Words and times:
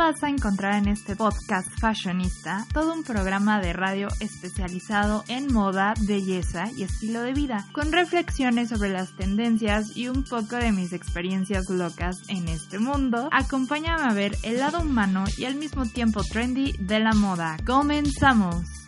vas 0.00 0.22
a 0.22 0.30
encontrar 0.30 0.76
en 0.76 0.88
este 0.88 1.14
podcast 1.14 1.68
fashionista 1.78 2.64
todo 2.72 2.94
un 2.94 3.04
programa 3.04 3.60
de 3.60 3.74
radio 3.74 4.08
especializado 4.20 5.24
en 5.28 5.52
moda, 5.52 5.92
belleza 6.06 6.70
y 6.74 6.84
estilo 6.84 7.20
de 7.20 7.34
vida, 7.34 7.66
con 7.72 7.92
reflexiones 7.92 8.70
sobre 8.70 8.88
las 8.88 9.14
tendencias 9.14 9.94
y 9.94 10.08
un 10.08 10.24
poco 10.24 10.56
de 10.56 10.72
mis 10.72 10.94
experiencias 10.94 11.68
locas 11.68 12.22
en 12.28 12.48
este 12.48 12.78
mundo. 12.78 13.28
Acompáñame 13.30 14.04
a 14.04 14.14
ver 14.14 14.38
el 14.42 14.60
lado 14.60 14.80
humano 14.80 15.24
y 15.36 15.44
al 15.44 15.56
mismo 15.56 15.84
tiempo 15.84 16.22
trendy 16.24 16.72
de 16.78 16.98
la 17.00 17.12
moda. 17.12 17.58
¡Comenzamos! 17.66 18.79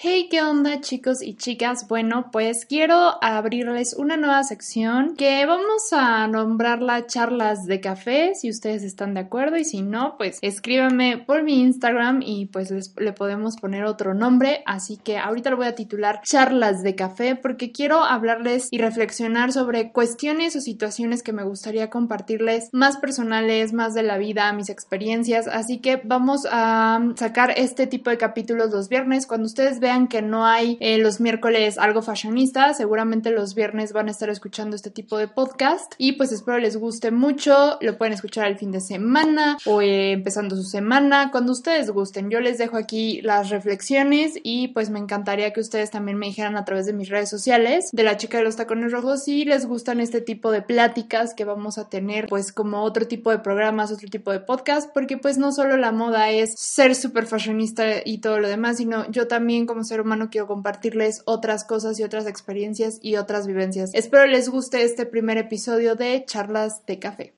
Hey, 0.00 0.28
¿qué 0.30 0.40
onda 0.42 0.80
chicos 0.80 1.22
y 1.22 1.34
chicas? 1.34 1.88
Bueno, 1.88 2.30
pues 2.30 2.66
quiero 2.66 3.16
abrirles 3.20 3.94
una 3.94 4.16
nueva 4.16 4.44
sección 4.44 5.16
que 5.16 5.44
vamos 5.44 5.92
a 5.92 6.28
nombrarla 6.28 7.08
charlas 7.08 7.66
de 7.66 7.80
café, 7.80 8.36
si 8.36 8.48
ustedes 8.48 8.84
están 8.84 9.14
de 9.14 9.20
acuerdo 9.22 9.56
y 9.56 9.64
si 9.64 9.82
no, 9.82 10.14
pues 10.16 10.38
escríbanme 10.40 11.18
por 11.18 11.42
mi 11.42 11.58
Instagram 11.62 12.22
y 12.22 12.46
pues 12.46 12.70
le 12.96 13.12
podemos 13.12 13.56
poner 13.56 13.86
otro 13.86 14.14
nombre, 14.14 14.62
así 14.66 14.98
que 14.98 15.18
ahorita 15.18 15.50
lo 15.50 15.56
voy 15.56 15.66
a 15.66 15.74
titular 15.74 16.20
charlas 16.22 16.84
de 16.84 16.94
café 16.94 17.34
porque 17.34 17.72
quiero 17.72 18.04
hablarles 18.04 18.68
y 18.70 18.78
reflexionar 18.78 19.50
sobre 19.50 19.90
cuestiones 19.90 20.54
o 20.54 20.60
situaciones 20.60 21.24
que 21.24 21.32
me 21.32 21.42
gustaría 21.42 21.90
compartirles 21.90 22.68
más 22.70 22.98
personales, 22.98 23.72
más 23.72 23.94
de 23.94 24.04
la 24.04 24.16
vida, 24.16 24.52
mis 24.52 24.70
experiencias, 24.70 25.48
así 25.48 25.78
que 25.78 26.00
vamos 26.04 26.46
a 26.48 27.00
sacar 27.16 27.52
este 27.56 27.88
tipo 27.88 28.10
de 28.10 28.16
capítulos 28.16 28.70
los 28.70 28.88
viernes. 28.88 29.26
Cuando 29.26 29.46
ustedes 29.46 29.80
vean 29.80 29.87
que 29.88 30.20
no 30.20 30.44
hay 30.44 30.76
eh, 30.80 30.98
los 30.98 31.18
miércoles 31.18 31.78
algo 31.78 32.02
fashionista, 32.02 32.74
seguramente 32.74 33.30
los 33.30 33.54
viernes 33.54 33.94
van 33.94 34.08
a 34.08 34.10
estar 34.10 34.28
escuchando 34.28 34.76
este 34.76 34.90
tipo 34.90 35.16
de 35.16 35.28
podcast 35.28 35.94
y 35.96 36.12
pues 36.12 36.30
espero 36.30 36.58
les 36.58 36.76
guste 36.76 37.10
mucho, 37.10 37.78
lo 37.80 37.96
pueden 37.96 38.12
escuchar 38.12 38.46
el 38.48 38.58
fin 38.58 38.70
de 38.70 38.80
semana 38.80 39.56
o 39.64 39.80
eh, 39.80 40.12
empezando 40.12 40.56
su 40.56 40.64
semana, 40.64 41.30
cuando 41.32 41.52
ustedes 41.52 41.90
gusten. 41.90 42.28
Yo 42.28 42.40
les 42.40 42.58
dejo 42.58 42.76
aquí 42.76 43.22
las 43.22 43.48
reflexiones 43.48 44.34
y 44.42 44.68
pues 44.68 44.90
me 44.90 44.98
encantaría 44.98 45.54
que 45.54 45.60
ustedes 45.60 45.90
también 45.90 46.18
me 46.18 46.26
dijeran 46.26 46.58
a 46.58 46.66
través 46.66 46.84
de 46.84 46.92
mis 46.92 47.08
redes 47.08 47.30
sociales 47.30 47.88
de 47.92 48.02
la 48.02 48.18
chica 48.18 48.38
de 48.38 48.44
los 48.44 48.56
tacones 48.56 48.92
rojos 48.92 49.24
si 49.24 49.46
les 49.46 49.64
gustan 49.64 50.00
este 50.00 50.20
tipo 50.20 50.50
de 50.50 50.60
pláticas 50.60 51.32
que 51.32 51.46
vamos 51.46 51.78
a 51.78 51.88
tener 51.88 52.26
pues 52.28 52.52
como 52.52 52.82
otro 52.82 53.06
tipo 53.08 53.30
de 53.30 53.38
programas, 53.38 53.90
otro 53.90 54.08
tipo 54.10 54.32
de 54.32 54.40
podcast, 54.40 54.90
porque 54.92 55.16
pues 55.16 55.38
no 55.38 55.50
solo 55.50 55.78
la 55.78 55.92
moda 55.92 56.30
es 56.30 56.52
ser 56.58 56.94
súper 56.94 57.24
fashionista 57.26 57.86
y 58.04 58.18
todo 58.18 58.38
lo 58.38 58.48
demás, 58.48 58.76
sino 58.76 59.10
yo 59.10 59.28
también 59.28 59.66
como 59.66 59.77
ser 59.84 60.00
humano 60.00 60.28
quiero 60.30 60.46
compartirles 60.46 61.22
otras 61.26 61.64
cosas 61.64 61.98
y 61.98 62.04
otras 62.04 62.26
experiencias 62.26 62.98
y 63.02 63.16
otras 63.16 63.46
vivencias. 63.46 63.90
Espero 63.94 64.26
les 64.26 64.48
guste 64.48 64.82
este 64.82 65.06
primer 65.06 65.38
episodio 65.38 65.94
de 65.94 66.24
Charlas 66.26 66.84
de 66.86 66.98
Café. 66.98 67.34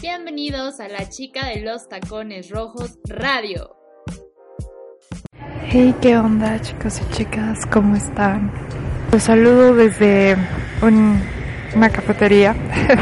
Bienvenidos 0.00 0.80
a 0.80 0.88
la 0.88 1.08
chica 1.08 1.48
de 1.48 1.62
los 1.62 1.88
tacones 1.88 2.50
rojos 2.50 2.98
radio. 3.04 3.74
Hey, 5.66 5.94
¿qué 6.02 6.16
onda 6.16 6.60
chicos 6.60 7.00
y 7.00 7.14
chicas? 7.14 7.64
¿Cómo 7.72 7.96
están? 7.96 8.52
Los 9.10 9.22
saludo 9.22 9.74
desde 9.74 10.36
un 10.82 11.33
una 11.74 11.90
cafetería, 11.90 12.54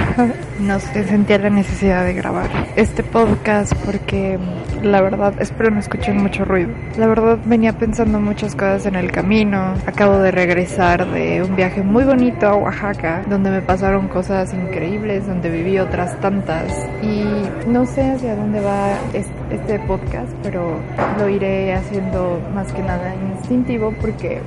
no 0.61 0.81
sé, 0.81 1.05
sentía 1.05 1.39
la 1.39 1.51
necesidad 1.51 2.05
de 2.05 2.15
grabar 2.15 2.49
este 2.77 3.03
podcast 3.03 3.75
porque 3.85 4.39
la 4.83 5.01
verdad 5.01 5.35
espero 5.41 5.71
no 5.71 5.81
escuchen 5.81 6.17
mucho 6.17 6.45
ruido. 6.45 6.71
La 6.97 7.07
verdad 7.07 7.39
venía 7.45 7.73
pensando 7.73 8.21
muchas 8.21 8.55
cosas 8.55 8.87
en 8.87 8.97
el 8.97 9.11
camino. 9.11 9.75
Acabo 9.87 10.19
de 10.19 10.31
regresar 10.31 11.07
de 11.11 11.43
un 11.43 11.55
viaje 11.57 11.83
muy 11.83 12.05
bonito 12.05 12.47
a 12.47 12.55
Oaxaca, 12.55 13.23
donde 13.29 13.51
me 13.51 13.63
pasaron 13.63 14.09
cosas 14.09 14.53
increíbles, 14.55 15.27
donde 15.27 15.51
viví 15.51 15.79
otras 15.79 16.19
tantas 16.21 16.73
y 17.03 17.25
no 17.69 17.87
sé 17.87 18.11
hacia 18.11 18.37
dónde 18.37 18.61
va 18.61 18.95
este 19.13 19.79
podcast, 19.81 20.33
pero 20.43 20.79
lo 21.19 21.29
iré 21.29 21.75
haciendo 21.75 22.41
más 22.55 22.73
que 22.73 22.83
nada 22.83 23.15
instintivo 23.37 23.93
porque 24.01 24.41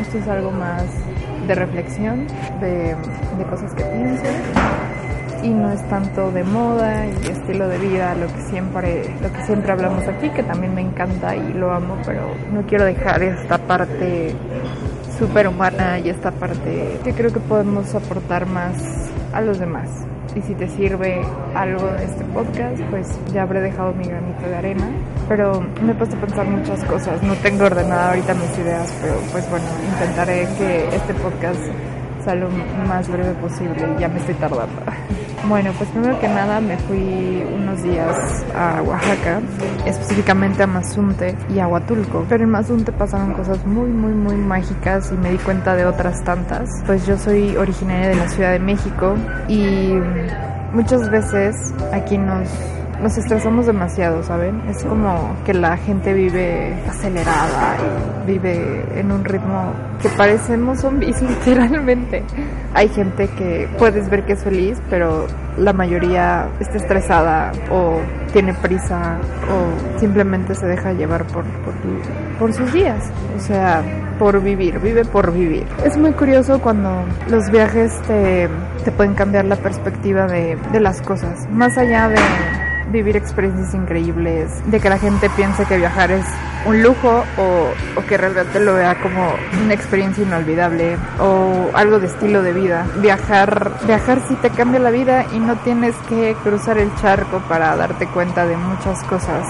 esto 0.00 0.18
es 0.18 0.28
algo 0.28 0.50
más 0.50 0.84
de 1.46 1.54
reflexión, 1.54 2.26
de, 2.60 2.96
cosas 3.50 3.74
que 3.74 3.84
pienso 3.84 4.22
y 5.42 5.50
no 5.50 5.72
es 5.72 5.82
tanto 5.88 6.30
de 6.30 6.44
moda 6.44 7.06
y 7.06 7.26
estilo 7.26 7.66
de 7.66 7.76
vida 7.78 8.14
lo 8.14 8.28
que 8.28 8.40
siempre 8.42 9.02
lo 9.20 9.32
que 9.32 9.42
siempre 9.42 9.72
hablamos 9.72 10.06
aquí 10.06 10.30
que 10.30 10.44
también 10.44 10.72
me 10.74 10.80
encanta 10.80 11.34
y 11.34 11.52
lo 11.52 11.72
amo 11.72 11.98
pero 12.06 12.28
no 12.52 12.62
quiero 12.62 12.84
dejar 12.84 13.22
esta 13.24 13.58
parte 13.58 14.36
súper 15.18 15.48
humana 15.48 15.98
y 15.98 16.08
esta 16.08 16.30
parte 16.30 17.00
que 17.02 17.12
creo 17.12 17.32
que 17.32 17.40
podemos 17.40 17.92
aportar 17.94 18.46
más 18.46 19.10
a 19.32 19.40
los 19.40 19.58
demás 19.58 19.88
y 20.34 20.40
si 20.42 20.54
te 20.54 20.68
sirve 20.68 21.20
algo 21.54 21.86
de 21.88 22.04
este 22.04 22.24
podcast, 22.24 22.80
pues 22.90 23.06
ya 23.32 23.42
habré 23.42 23.60
dejado 23.60 23.92
mi 23.92 24.04
granito 24.04 24.46
de 24.48 24.54
arena. 24.54 24.88
Pero 25.32 25.62
me 25.82 25.92
he 25.92 25.94
puesto 25.94 26.14
a 26.14 26.20
pensar 26.20 26.46
muchas 26.46 26.84
cosas. 26.84 27.22
No 27.22 27.34
tengo 27.36 27.64
ordenada 27.64 28.10
ahorita 28.10 28.34
mis 28.34 28.58
ideas, 28.58 28.92
pero 29.00 29.14
pues 29.32 29.48
bueno, 29.48 29.64
intentaré 29.94 30.46
que 30.58 30.94
este 30.94 31.14
podcast 31.14 31.58
salga 32.22 32.48
lo 32.48 32.86
más 32.86 33.08
breve 33.08 33.32
posible. 33.40 33.96
Ya 33.98 34.08
me 34.08 34.18
estoy 34.18 34.34
tardando. 34.34 34.68
Bueno, 35.48 35.72
pues 35.76 35.90
primero 35.90 36.20
que 36.20 36.28
nada 36.28 36.60
me 36.60 36.76
fui 36.76 37.44
unos 37.52 37.82
días 37.82 38.44
a 38.54 38.80
Oaxaca, 38.82 39.40
específicamente 39.86 40.62
a 40.62 40.68
Mazunte 40.68 41.34
y 41.52 41.58
a 41.58 41.66
Huatulco. 41.66 42.24
Pero 42.28 42.44
en 42.44 42.50
Mazunte 42.50 42.92
pasaron 42.92 43.32
cosas 43.32 43.66
muy, 43.66 43.90
muy, 43.90 44.12
muy 44.12 44.36
mágicas 44.36 45.10
y 45.12 45.16
me 45.16 45.30
di 45.30 45.38
cuenta 45.38 45.74
de 45.74 45.84
otras 45.84 46.22
tantas. 46.22 46.68
Pues 46.86 47.06
yo 47.06 47.18
soy 47.18 47.56
originaria 47.56 48.10
de 48.10 48.14
la 48.14 48.28
Ciudad 48.28 48.52
de 48.52 48.60
México 48.60 49.16
y 49.48 49.94
muchas 50.72 51.10
veces 51.10 51.74
aquí 51.92 52.18
nos 52.18 52.48
nos 53.02 53.18
estresamos 53.18 53.66
demasiado, 53.66 54.22
¿saben? 54.22 54.62
Es 54.68 54.84
como 54.84 55.36
que 55.44 55.54
la 55.54 55.76
gente 55.76 56.14
vive 56.14 56.74
acelerada 56.88 57.76
y 58.26 58.30
vive 58.30 58.84
en 58.94 59.10
un 59.10 59.24
ritmo 59.24 59.72
que 60.00 60.08
parecemos 60.10 60.80
zombies 60.80 61.20
literalmente. 61.22 62.22
Hay 62.74 62.88
gente 62.88 63.26
que 63.28 63.68
puedes 63.76 64.08
ver 64.08 64.24
que 64.24 64.34
es 64.34 64.44
feliz, 64.44 64.80
pero 64.88 65.26
la 65.58 65.72
mayoría 65.72 66.48
está 66.60 66.76
estresada 66.76 67.52
o 67.70 67.98
tiene 68.32 68.54
prisa 68.54 69.18
o 69.50 69.98
simplemente 69.98 70.54
se 70.54 70.66
deja 70.66 70.92
llevar 70.92 71.24
por, 71.26 71.44
por, 72.38 72.52
sus 72.52 72.72
días. 72.72 73.10
O 73.36 73.40
sea, 73.40 73.82
por 74.18 74.40
vivir, 74.40 74.78
vive 74.78 75.04
por 75.04 75.32
vivir. 75.32 75.66
Es 75.84 75.96
muy 75.96 76.12
curioso 76.12 76.60
cuando 76.60 77.04
los 77.28 77.50
viajes 77.50 78.00
te, 78.02 78.48
te 78.84 78.92
pueden 78.92 79.14
cambiar 79.14 79.44
la 79.46 79.56
perspectiva 79.56 80.28
de, 80.28 80.56
de 80.70 80.80
las 80.80 81.02
cosas. 81.02 81.48
Más 81.50 81.76
allá 81.76 82.08
de 82.08 82.61
vivir 82.92 83.16
experiencias 83.16 83.74
increíbles, 83.74 84.62
de 84.70 84.78
que 84.78 84.88
la 84.88 84.98
gente 84.98 85.28
piense 85.30 85.64
que 85.64 85.78
viajar 85.78 86.12
es 86.12 86.24
un 86.66 86.82
lujo 86.82 87.24
o, 87.38 88.00
o, 88.00 88.06
que 88.06 88.16
realmente 88.16 88.60
lo 88.60 88.74
vea 88.74 89.00
como 89.00 89.32
una 89.64 89.74
experiencia 89.74 90.22
inolvidable 90.22 90.96
o 91.18 91.70
algo 91.74 91.98
de 91.98 92.06
estilo 92.06 92.42
de 92.42 92.52
vida. 92.52 92.86
Viajar, 92.98 93.72
viajar 93.86 94.20
sí 94.28 94.36
te 94.36 94.50
cambia 94.50 94.78
la 94.78 94.90
vida 94.90 95.26
y 95.32 95.40
no 95.40 95.56
tienes 95.56 95.96
que 96.08 96.36
cruzar 96.44 96.78
el 96.78 96.94
charco 96.96 97.40
para 97.48 97.74
darte 97.76 98.06
cuenta 98.06 98.46
de 98.46 98.56
muchas 98.56 99.02
cosas 99.04 99.44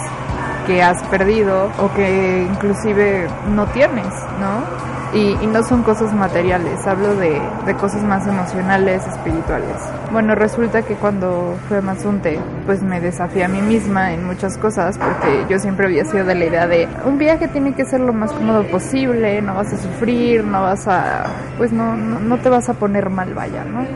que 0.66 0.82
has 0.82 1.03
perdido 1.09 1.70
o 1.78 1.92
que 1.92 2.47
inclusive 2.48 3.26
no 3.54 3.66
tienes, 3.66 4.12
¿no? 4.41 4.91
Y, 5.14 5.46
no 5.46 5.62
son 5.62 5.82
cosas 5.82 6.14
materiales, 6.14 6.86
hablo 6.86 7.14
de, 7.14 7.38
de, 7.66 7.74
cosas 7.74 8.02
más 8.02 8.26
emocionales, 8.26 9.06
espirituales. 9.06 9.76
Bueno, 10.10 10.34
resulta 10.34 10.80
que 10.80 10.94
cuando 10.94 11.56
fue 11.68 11.82
Mazunte, 11.82 12.38
pues 12.64 12.82
me 12.82 13.00
desafié 13.00 13.44
a 13.44 13.48
mí 13.48 13.60
misma 13.60 14.14
en 14.14 14.24
muchas 14.24 14.56
cosas, 14.56 14.96
porque 14.96 15.44
yo 15.50 15.58
siempre 15.58 15.86
había 15.86 16.06
sido 16.06 16.24
de 16.24 16.34
la 16.34 16.44
idea 16.46 16.66
de 16.66 16.88
un 17.04 17.18
viaje 17.18 17.48
tiene 17.48 17.74
que 17.74 17.84
ser 17.84 18.00
lo 18.00 18.14
más 18.14 18.32
cómodo 18.32 18.64
posible, 18.68 19.42
no 19.42 19.54
vas 19.54 19.72
a 19.74 19.76
sufrir, 19.76 20.44
no 20.44 20.62
vas 20.62 20.88
a, 20.88 21.26
pues 21.58 21.72
no, 21.72 21.94
no 21.96 22.38
te 22.38 22.48
vas 22.48 22.70
a 22.70 22.74
poner 22.74 23.10
mal, 23.10 23.34
vaya, 23.34 23.64
¿no? 23.64 23.86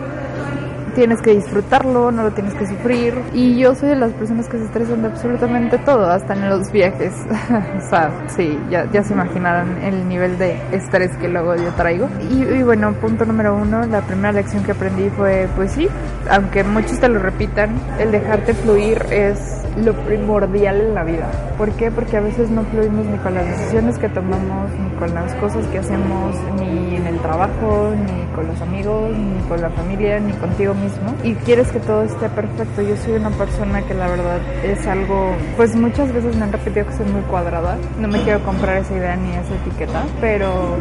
Tienes 0.96 1.20
que 1.20 1.34
disfrutarlo, 1.34 2.10
no 2.10 2.22
lo 2.22 2.30
tienes 2.32 2.54
que 2.54 2.66
sufrir. 2.66 3.14
Y 3.34 3.58
yo 3.58 3.74
soy 3.74 3.90
de 3.90 3.96
las 3.96 4.12
personas 4.12 4.48
que 4.48 4.56
se 4.56 4.64
estresan 4.64 5.02
de 5.02 5.08
absolutamente 5.08 5.76
todo, 5.78 6.10
hasta 6.10 6.32
en 6.32 6.48
los 6.48 6.72
viajes. 6.72 7.12
o 7.76 7.88
sea, 7.88 8.10
sí, 8.28 8.58
ya, 8.70 8.90
ya 8.90 9.04
se 9.04 9.12
imaginarán 9.12 9.76
el 9.82 10.08
nivel 10.08 10.38
de 10.38 10.58
estrés 10.72 11.14
que 11.18 11.28
luego 11.28 11.54
yo 11.54 11.70
traigo. 11.76 12.08
Y, 12.30 12.42
y, 12.42 12.62
bueno, 12.62 12.94
punto 12.94 13.26
número 13.26 13.54
uno, 13.54 13.84
la 13.86 14.00
primera 14.00 14.32
lección 14.32 14.64
que 14.64 14.72
aprendí 14.72 15.10
fue, 15.10 15.48
pues 15.54 15.72
sí, 15.72 15.86
aunque 16.30 16.64
muchos 16.64 16.98
te 16.98 17.08
lo 17.08 17.18
repitan, 17.18 17.78
el 18.00 18.10
dejarte 18.10 18.54
fluir 18.54 19.04
es 19.10 19.38
lo 19.76 19.92
primordial 19.92 20.80
en 20.80 20.94
la 20.94 21.04
vida. 21.04 21.30
¿Por 21.58 21.72
qué? 21.72 21.90
Porque 21.90 22.16
a 22.16 22.20
veces 22.20 22.48
no 22.48 22.62
fluimos 22.64 23.04
ni 23.04 23.18
con 23.18 23.34
las 23.34 23.46
decisiones 23.46 23.98
que 23.98 24.08
tomamos, 24.08 24.70
ni 24.70 24.98
con 24.98 25.12
las 25.12 25.34
cosas 25.34 25.66
que 25.66 25.78
hacemos, 25.78 26.34
ni 26.58 26.96
en 26.96 27.06
el 27.06 27.18
trabajo, 27.18 27.92
ni 27.94 28.34
con 28.34 28.46
los 28.46 28.60
amigos, 28.62 29.10
ni 29.10 29.46
con 29.46 29.60
la 29.60 29.68
familia, 29.68 30.18
ni 30.18 30.32
contigo 30.32 30.72
mismo 30.72 30.85
y 31.22 31.34
quieres 31.34 31.68
que 31.68 31.80
todo 31.80 32.02
esté 32.02 32.28
perfecto. 32.28 32.82
Yo 32.82 32.96
soy 32.96 33.14
una 33.14 33.30
persona 33.30 33.82
que 33.82 33.94
la 33.94 34.08
verdad 34.08 34.40
es 34.64 34.86
algo, 34.86 35.34
pues 35.56 35.74
muchas 35.74 36.12
veces 36.12 36.36
me 36.36 36.44
han 36.44 36.52
repetido 36.52 36.86
que 36.86 36.92
soy 36.94 37.06
muy 37.06 37.22
cuadrada. 37.22 37.76
No 38.00 38.08
me 38.08 38.22
quiero 38.22 38.42
comprar 38.44 38.78
esa 38.78 38.94
idea 38.94 39.16
ni 39.16 39.30
esa 39.32 39.54
etiqueta, 39.54 40.04
pero 40.20 40.76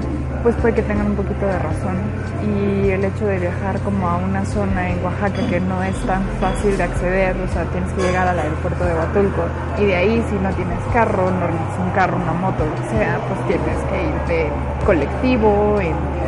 pues 0.45 0.55
puede 0.57 0.75
que 0.75 0.83
tengan 0.83 1.07
un 1.07 1.15
poquito 1.15 1.43
de 1.43 1.57
razón. 1.57 1.97
Y 2.45 2.91
el 2.91 3.03
hecho 3.03 3.25
de 3.25 3.39
viajar 3.39 3.79
como 3.79 4.07
a 4.07 4.17
una 4.17 4.45
zona 4.45 4.91
en 4.91 5.03
Oaxaca 5.03 5.41
que 5.49 5.59
no 5.59 5.81
es 5.81 5.97
tan 6.05 6.21
fácil 6.39 6.77
de 6.77 6.83
acceder, 6.83 7.35
o 7.41 7.47
sea, 7.47 7.63
tienes 7.73 7.91
que 7.93 8.03
llegar 8.03 8.27
al 8.27 8.37
aeropuerto 8.37 8.85
de 8.85 8.93
Huatulco 8.93 9.41
y 9.79 9.85
de 9.85 9.95
ahí 9.95 10.23
si 10.29 10.35
no 10.35 10.51
tienes 10.51 10.77
carro, 10.93 11.31
no 11.31 11.47
tienes 11.47 11.79
un 11.83 11.89
carro, 11.95 12.17
una 12.17 12.33
moto, 12.33 12.63
lo 12.63 12.75
que 12.75 12.89
sea, 12.95 13.17
pues 13.27 13.47
tienes 13.47 13.77
que 13.89 14.03
irte 14.07 14.51
colectivo, 14.85 15.79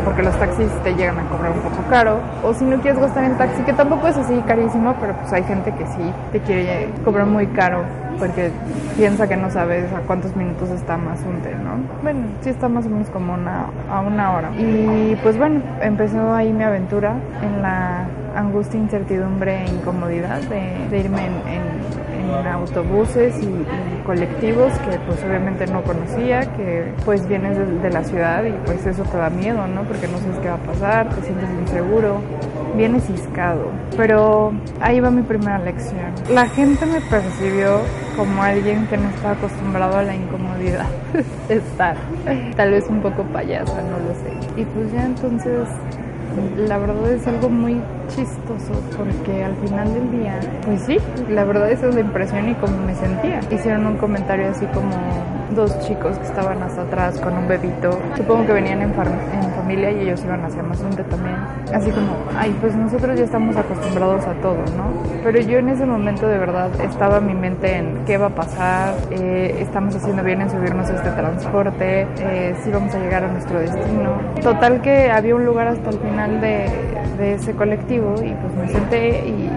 porque 0.04 0.24
los 0.24 0.36
taxis 0.40 0.72
te 0.84 0.96
llegan 0.96 1.20
a 1.20 1.30
cobrar 1.30 1.52
un 1.52 1.60
poco 1.60 1.88
caro, 1.88 2.20
o 2.44 2.52
si 2.56 2.66
no 2.66 2.81
quieres 2.81 3.00
gastar 3.00 3.24
en 3.24 3.38
taxi, 3.38 3.62
que 3.62 3.74
tampoco 3.74 4.08
es 4.08 4.18
así 4.18 4.42
carísimo, 4.48 4.96
pero 5.00 5.13
pues 5.13 5.31
hay 5.31 5.44
gente 5.44 5.72
que 5.75 5.86
sí 5.86 6.12
te 6.31 6.40
quiere 6.40 6.90
cobrar 7.06 7.28
muy 7.28 7.46
caro 7.48 7.84
porque 8.18 8.52
piensa 8.96 9.28
que 9.28 9.38
no 9.38 9.50
sabes 9.50 9.92
a 9.94 10.00
cuántos 10.02 10.36
minutos 10.36 10.70
está 10.70 10.98
Mazunte, 10.98 11.54
¿no? 11.56 11.78
Bueno, 12.02 12.22
sí 12.42 12.50
está 12.50 12.68
más 12.68 12.86
o 12.86 12.90
menos 12.90 13.10
como 13.10 13.34
una, 13.34 13.68
a 13.92 14.02
una 14.07 14.33
hora. 14.33 14.51
Y 14.57 15.15
pues 15.21 15.38
bueno, 15.38 15.62
empezó 15.81 16.33
ahí 16.33 16.51
mi 16.51 16.63
aventura 16.63 17.15
en 17.42 17.62
la 17.62 18.07
angustia, 18.36 18.80
incertidumbre 18.80 19.63
e 19.63 19.69
incomodidad 19.69 20.42
de, 20.42 20.98
irme 20.98 21.25
en 21.25 22.48
autobuses 22.48 23.36
y, 23.42 23.65
colectivos 24.07 24.71
que 24.80 24.98
pues 25.00 25.21
obviamente 25.25 25.68
no 25.68 25.83
conocía, 25.83 26.54
que 26.54 26.94
pues 27.04 27.27
vienes 27.27 27.57
de, 27.57 27.89
la 27.89 28.06
ciudad 28.06 28.45
y 28.45 28.54
pues 28.65 28.86
eso 28.86 29.04
te 29.04 29.18
da 29.18 29.30
miedo, 29.30 29.68
¿no? 29.68 29.83
Porque 29.83 30.07
no 30.07 30.18
sabes 30.18 30.39
qué 30.39 30.48
va 30.48 30.56
a 30.56 30.60
pasar, 30.60 31.10
te 31.10 31.21
sientes 31.24 31.50
inseguro, 31.60 32.21
vienes 32.77 33.03
ciscado. 33.06 33.65
Pero 33.95 34.53
ahí 34.79 35.00
va 35.00 35.09
mi 35.09 35.24
primera 35.24 35.59
lección. 35.59 36.13
La 36.31 36.47
gente 36.47 36.85
me 36.85 37.01
percibió 37.01 37.79
como 38.15 38.41
alguien 38.41 38.88
que 38.88 38.97
no 38.97 39.09
está 39.09 39.31
acostumbrado 39.31 39.97
a 39.97 40.03
la 40.03 40.15
incomodidad 40.15 40.88
de 41.47 41.56
estar, 41.56 41.95
tal 42.56 42.71
vez 42.71 42.85
un 42.89 43.01
poco 43.01 43.24
payasa, 43.24 43.81
no 43.81 44.00
lo 44.00 44.13
sé. 44.15 44.62
Y 44.62 44.65
pues 44.65 44.91
ya 44.91 45.06
entonces 45.06 45.68
la 46.57 46.77
verdad 46.77 47.12
es 47.12 47.25
algo 47.27 47.50
muy 47.50 47.81
chistoso 48.09 48.74
porque 48.95 49.44
al 49.44 49.56
final 49.57 49.94
del 49.94 50.12
día, 50.12 50.39
pues 50.65 50.81
sí, 50.81 50.97
la 51.29 51.44
verdad 51.44 51.71
esa 51.71 51.89
es 51.89 51.95
la 51.95 52.01
impresión 52.01 52.50
y 52.50 52.56
cómo 52.56 52.77
me 52.79 52.95
sentía. 52.95 53.39
Hicieron 53.51 53.85
un 53.85 53.97
comentario 53.97 54.50
así 54.50 54.65
como 54.68 54.91
dos 55.56 55.79
chicos 55.88 56.18
que 56.18 56.25
estaban 56.25 56.62
hasta 56.62 56.81
atrás 56.83 57.19
con 57.19 57.35
un 57.38 57.47
bebito, 57.47 57.97
supongo 58.15 58.45
que 58.45 58.53
venían 58.53 58.81
en, 58.81 58.89
en 58.89 59.51
familia 59.68 59.92
y 59.92 60.00
ellos 60.00 60.24
iban 60.24 60.46
hacia 60.46 60.64
Mazunte 60.64 61.04
también. 61.04 61.36
Así 61.74 61.92
como, 61.92 62.16
ay, 62.38 62.56
pues 62.62 62.74
nosotros 62.74 63.18
ya 63.18 63.25
estamos 63.25 63.54
acostumbrados 63.58 64.25
a 64.25 64.34
todo, 64.36 64.60
¿no? 64.78 65.04
Pero 65.25 65.42
yo 65.42 65.58
en 65.58 65.68
ese 65.68 65.86
momento 65.86 66.25
de 66.25 66.38
verdad 66.38 66.69
estaba 66.80 67.19
mi 67.19 67.34
mente 67.34 67.75
en 67.75 68.06
qué 68.06 68.18
va 68.18 68.28
a 68.28 68.36
pasar, 68.36 68.94
eh, 69.12 69.58
estamos 69.60 69.94
haciendo 69.94 70.24
bien 70.24 70.40
en 70.40 70.50
subirnos 70.50 70.90
a 70.90 70.96
este 70.96 71.10
transporte, 71.10 72.08
eh, 72.18 72.56
si 72.64 72.72
vamos 72.72 72.96
a 72.96 73.00
llegar 73.00 73.25
a 73.25 73.28
nuestro 73.28 73.60
destino. 73.60 74.22
Total 74.42 74.81
que 74.81 75.12
había 75.12 75.36
un 75.36 75.44
lugar 75.44 75.68
hasta 75.68 75.90
el 75.90 76.00
final 76.00 76.40
de, 76.40 76.70
de 77.18 77.34
ese 77.34 77.52
colectivo 77.52 78.16
y 78.24 78.34
pues 78.34 78.54
me 78.56 78.70
senté 78.70 79.28
y, 79.28 79.50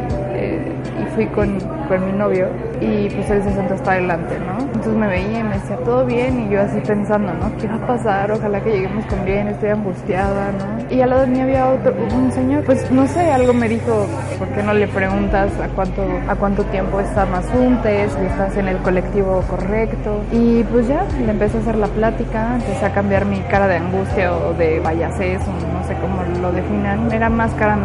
y 1.01 1.05
fui 1.15 1.27
con, 1.27 1.59
con, 1.89 2.07
mi 2.07 2.13
novio 2.13 2.49
y 2.81 3.09
pues 3.11 3.31
él 3.31 3.43
se 3.43 3.53
sentó 3.53 3.75
hasta 3.75 3.93
adelante, 3.93 4.39
¿no? 4.39 4.59
Entonces 4.59 4.93
me 4.95 5.07
veía 5.07 5.41
y 5.41 5.43
me 5.43 5.55
decía, 5.55 5.77
todo 5.85 6.05
bien 6.07 6.47
y 6.47 6.53
yo 6.53 6.61
así 6.63 6.81
pensando, 6.81 7.33
¿no? 7.35 7.57
¿Qué 7.57 7.67
va 7.67 7.77
a 7.77 7.87
pasar? 7.87 8.33
Ojalá 8.33 8.61
que 8.63 8.71
lleguemos 8.71 9.05
con 9.07 9.25
bien, 9.25 9.49
estoy 9.49 9.71
angustiada, 9.71 10.53
¿no? 10.53 10.95
Y 10.95 11.01
al 11.01 11.11
lado 11.11 11.23
de 11.23 11.29
mí 11.29 11.41
había 11.41 11.69
otro, 11.69 11.95
un 12.15 12.33
señor, 12.33 12.65
pues 12.65 12.91
no 12.91 13.07
sé, 13.07 13.31
algo 13.31 13.53
me 13.53 13.69
dijo, 13.69 14.07
¿por 14.39 14.49
qué 14.49 14.63
no 14.63 14.75
le 14.75 14.89
preguntas 14.89 15.51
a 15.61 15.69
cuánto, 15.69 16.03
a 16.29 16.35
cuánto 16.37 16.65
tiempo 16.65 17.01
está 17.01 17.27
Mazunte, 17.27 18.09
si 18.09 18.25
estás 18.25 18.57
en 18.57 18.69
el 18.69 18.79
colectivo 18.79 19.43
correcto? 19.49 20.23
Y 20.33 20.65
pues 20.65 20.89
ya, 20.89 21.05
le 21.25 21.31
empecé 21.31 21.59
a 21.59 21.61
hacer 21.61 21.77
la 21.77 21.89
plática, 21.89 22.57
empecé 22.57 22.87
a 22.87 22.93
cambiar 22.93 23.25
mi 23.25 23.41
cara 23.41 23.69
de 23.69 23.77
angustia 23.77 24.35
o 24.35 24.55
de 24.55 24.81
no 24.81 25.70
sé 25.91 26.01
cómo 26.01 26.23
lo 26.41 26.53
definan, 26.53 27.11
era 27.13 27.29
más 27.29 27.53
cara 27.55 27.79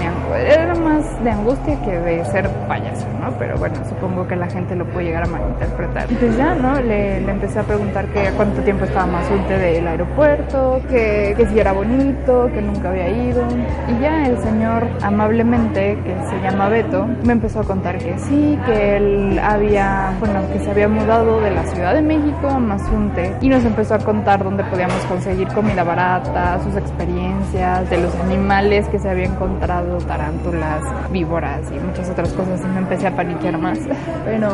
era 0.48 0.76
más 0.76 1.24
de 1.24 1.32
angustia 1.32 1.80
que 1.82 1.92
de 1.92 2.26
ser 2.26 2.50
payaso, 2.68 3.06
¿no? 3.22 3.32
Pero 3.40 3.58
bueno, 3.58 3.76
supongo 3.88 4.28
que 4.28 4.36
la 4.36 4.48
gente 4.48 4.76
lo 4.76 4.86
puede 4.86 5.08
llegar 5.08 5.24
a 5.24 5.28
malinterpretar. 5.28 6.08
Entonces 6.10 6.38
ya, 6.38 6.56
¿no? 6.56 6.80
Le, 6.82 7.22
le 7.22 7.32
empecé 7.32 7.60
a 7.60 7.64
preguntar 7.64 8.06
que 8.08 8.30
cuánto 8.36 8.62
tiempo 8.62 8.86
estaba 8.86 9.06
más 9.06 9.26
Mazunte 9.26 9.58
del 9.58 9.88
aeropuerto, 9.88 10.82
que, 10.90 11.34
que 11.36 11.48
si 11.48 11.58
era 11.58 11.72
bonito, 11.72 12.48
que 12.54 12.62
nunca 12.62 12.90
había 12.90 13.10
ido. 13.10 13.44
Y 13.88 14.02
ya 14.02 14.28
el 14.28 14.38
señor 14.40 14.86
amablemente, 15.02 15.98
que 16.04 16.16
se 16.30 16.42
llama 16.42 16.70
Beto, 16.70 17.08
me 17.24 17.34
empezó 17.34 17.62
a 17.62 17.64
contar 17.64 17.98
que 17.98 18.18
sí, 18.20 18.60
que 18.68 18.98
él 18.98 19.40
había, 19.42 20.14
bueno, 20.20 20.42
que 20.52 20.60
se 20.60 20.70
había 20.70 20.88
mudado 20.88 21.42
de 21.42 21.52
la 21.52 21.64
Ciudad 21.64 21.96
de 21.96 22.02
México 22.02 22.50
a 22.50 22.60
Mazunte 22.60 23.34
y 23.42 23.50
nos 23.50 23.64
empezó 23.64 23.96
a 23.96 24.00
contar 24.00 24.44
dónde 24.44 24.64
podíamos 24.66 25.04
conseguir 25.06 25.48
comida 25.48 25.84
barata, 25.84 26.60
sus 26.64 26.76
experiencias, 26.76 27.16
de 27.54 27.98
los 27.98 28.14
animales 28.16 28.88
que 28.90 29.00
se 29.00 29.10
había 29.10 29.26
encontrado, 29.26 29.98
tarántulas, 30.00 30.84
víboras 31.12 31.62
y 31.72 31.80
muchas 31.80 32.10
otras 32.10 32.34
cosas 32.34 32.62
y 32.62 32.68
me 32.68 32.80
empecé 32.80 33.08
a 33.08 33.16
paniquear 33.16 33.58
más. 33.58 33.80
Pero 34.26 34.50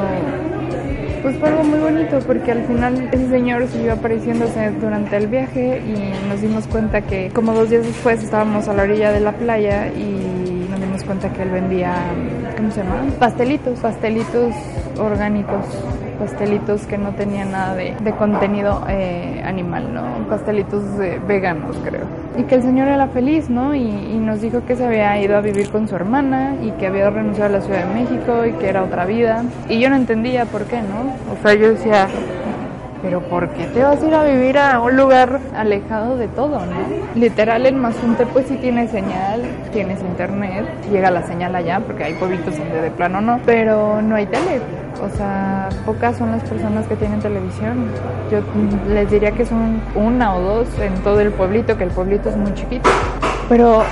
pues 1.21 1.37
fue 1.37 1.49
algo 1.49 1.63
muy 1.63 1.79
bonito 1.79 2.19
porque 2.25 2.51
al 2.51 2.63
final 2.65 3.09
ese 3.11 3.29
señor 3.29 3.67
siguió 3.67 3.93
apareciéndose 3.93 4.71
durante 4.71 5.17
el 5.17 5.27
viaje 5.27 5.79
y 5.79 6.27
nos 6.27 6.41
dimos 6.41 6.67
cuenta 6.67 7.01
que 7.01 7.29
como 7.33 7.53
dos 7.53 7.69
días 7.69 7.85
después 7.85 8.23
estábamos 8.23 8.67
a 8.67 8.73
la 8.73 8.83
orilla 8.83 9.11
de 9.11 9.19
la 9.19 9.31
playa 9.31 9.87
y 9.87 10.67
nos 10.69 10.79
dimos 10.79 11.03
cuenta 11.03 11.31
que 11.31 11.43
él 11.43 11.49
vendía, 11.49 11.93
¿cómo 12.57 12.71
se 12.71 12.83
llama? 12.83 13.03
Pastelitos, 13.19 13.79
pastelitos 13.79 14.53
orgánicos 14.97 15.65
pastelitos 16.21 16.85
que 16.85 16.99
no 16.99 17.13
tenían 17.13 17.51
nada 17.51 17.73
de, 17.73 17.95
contenido 18.19 18.83
eh, 18.87 19.41
animal, 19.43 19.91
¿no? 19.91 20.03
Pastelitos 20.29 20.83
veganos, 21.27 21.75
creo. 21.83 22.03
Y 22.37 22.43
que 22.43 22.55
el 22.55 22.61
señor 22.61 22.87
era 22.89 23.07
feliz, 23.07 23.49
¿no? 23.49 23.73
Y, 23.73 23.81
y, 23.81 24.17
nos 24.19 24.39
dijo 24.39 24.63
que 24.67 24.75
se 24.75 24.85
había 24.85 25.19
ido 25.19 25.35
a 25.35 25.41
vivir 25.41 25.71
con 25.71 25.87
su 25.87 25.95
hermana 25.95 26.55
y 26.61 26.69
que 26.73 26.85
había 26.85 27.09
renunciado 27.09 27.55
a 27.55 27.57
la 27.57 27.61
Ciudad 27.65 27.87
de 27.87 27.93
México 28.01 28.45
y 28.45 28.51
que 28.53 28.69
era 28.69 28.83
otra 28.83 29.05
vida. 29.05 29.43
Y 29.67 29.79
yo 29.79 29.89
no 29.89 29.95
entendía 29.95 30.45
por 30.45 30.65
qué, 30.65 30.77
¿no? 30.81 31.33
O 31.33 31.41
sea, 31.41 31.55
yo 31.55 31.71
decía, 31.71 32.07
pero 33.01 33.21
¿por 33.21 33.49
qué 33.49 33.65
te 33.65 33.83
vas 33.83 34.01
a 34.01 34.07
ir 34.07 34.13
a 34.13 34.23
vivir 34.23 34.57
a 34.57 34.79
un 34.79 34.95
lugar 34.95 35.39
alejado 35.55 36.17
de 36.17 36.27
todo, 36.27 36.59
no? 36.59 36.75
Literal, 37.15 37.65
en 37.65 37.79
Mazunte 37.79 38.25
pues 38.25 38.47
sí 38.47 38.57
tiene 38.57 38.87
señal, 38.87 39.41
tienes 39.71 39.99
internet, 40.01 40.65
llega 40.91 41.11
la 41.11 41.23
señal 41.23 41.55
allá, 41.55 41.79
porque 41.79 42.03
hay 42.03 42.13
pueblitos 42.13 42.57
donde 42.57 42.81
de 42.81 42.91
plano 42.91 43.21
no, 43.21 43.39
pero 43.45 44.01
no 44.01 44.15
hay 44.15 44.25
tele. 44.27 44.61
O 45.03 45.09
sea, 45.17 45.69
pocas 45.85 46.17
son 46.17 46.31
las 46.31 46.43
personas 46.43 46.85
que 46.87 46.95
tienen 46.95 47.19
televisión. 47.19 47.87
Yo 48.29 48.39
les 48.93 49.09
diría 49.09 49.31
que 49.31 49.45
son 49.45 49.81
una 49.95 50.35
o 50.35 50.41
dos 50.41 50.67
en 50.79 50.93
todo 51.03 51.21
el 51.21 51.31
pueblito, 51.31 51.77
que 51.77 51.85
el 51.85 51.89
pueblito 51.89 52.29
es 52.29 52.37
muy 52.37 52.53
chiquito. 52.53 52.87
Pero 53.49 53.83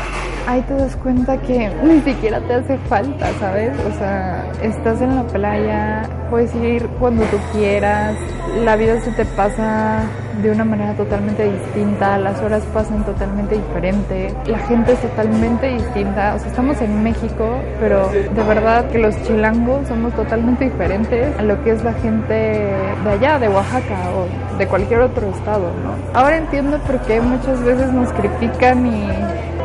ahí 0.49 0.61
te 0.63 0.73
das 0.73 0.95
cuenta 0.95 1.37
que 1.37 1.69
ni 1.83 2.01
siquiera 2.01 2.39
te 2.41 2.55
hace 2.55 2.77
falta, 2.89 3.27
¿sabes? 3.39 3.71
O 3.87 3.97
sea, 3.97 4.45
estás 4.61 5.01
en 5.01 5.15
la 5.15 5.23
playa, 5.23 6.09
puedes 6.29 6.53
ir 6.55 6.87
cuando 6.99 7.23
tú 7.25 7.37
quieras, 7.53 8.15
la 8.63 8.75
vida 8.75 8.99
se 9.01 9.11
te 9.11 9.25
pasa 9.25 10.01
de 10.41 10.51
una 10.51 10.63
manera 10.63 10.93
totalmente 10.95 11.51
distinta, 11.51 12.17
las 12.17 12.41
horas 12.41 12.63
pasan 12.73 13.03
totalmente 13.03 13.55
diferente, 13.55 14.33
la 14.45 14.57
gente 14.59 14.93
es 14.93 15.01
totalmente 15.01 15.67
distinta, 15.67 16.33
o 16.35 16.39
sea, 16.39 16.47
estamos 16.47 16.81
en 16.81 17.03
México, 17.03 17.59
pero 17.79 18.09
de 18.09 18.43
verdad 18.43 18.89
que 18.89 18.99
los 18.99 19.21
chilangos 19.23 19.87
somos 19.87 20.13
totalmente 20.13 20.65
diferentes 20.65 21.37
a 21.37 21.43
lo 21.43 21.61
que 21.63 21.71
es 21.71 21.83
la 21.83 21.93
gente 21.93 22.33
de 22.33 23.09
allá, 23.09 23.37
de 23.37 23.49
Oaxaca 23.49 23.97
o 24.15 24.57
de 24.57 24.65
cualquier 24.67 25.01
otro 25.01 25.29
estado, 25.29 25.71
¿no? 25.83 26.19
Ahora 26.19 26.37
entiendo 26.37 26.79
por 26.79 26.99
qué 27.01 27.19
muchas 27.19 27.61
veces 27.61 27.91
nos 27.91 28.11
critican 28.13 28.87
y 28.87 29.09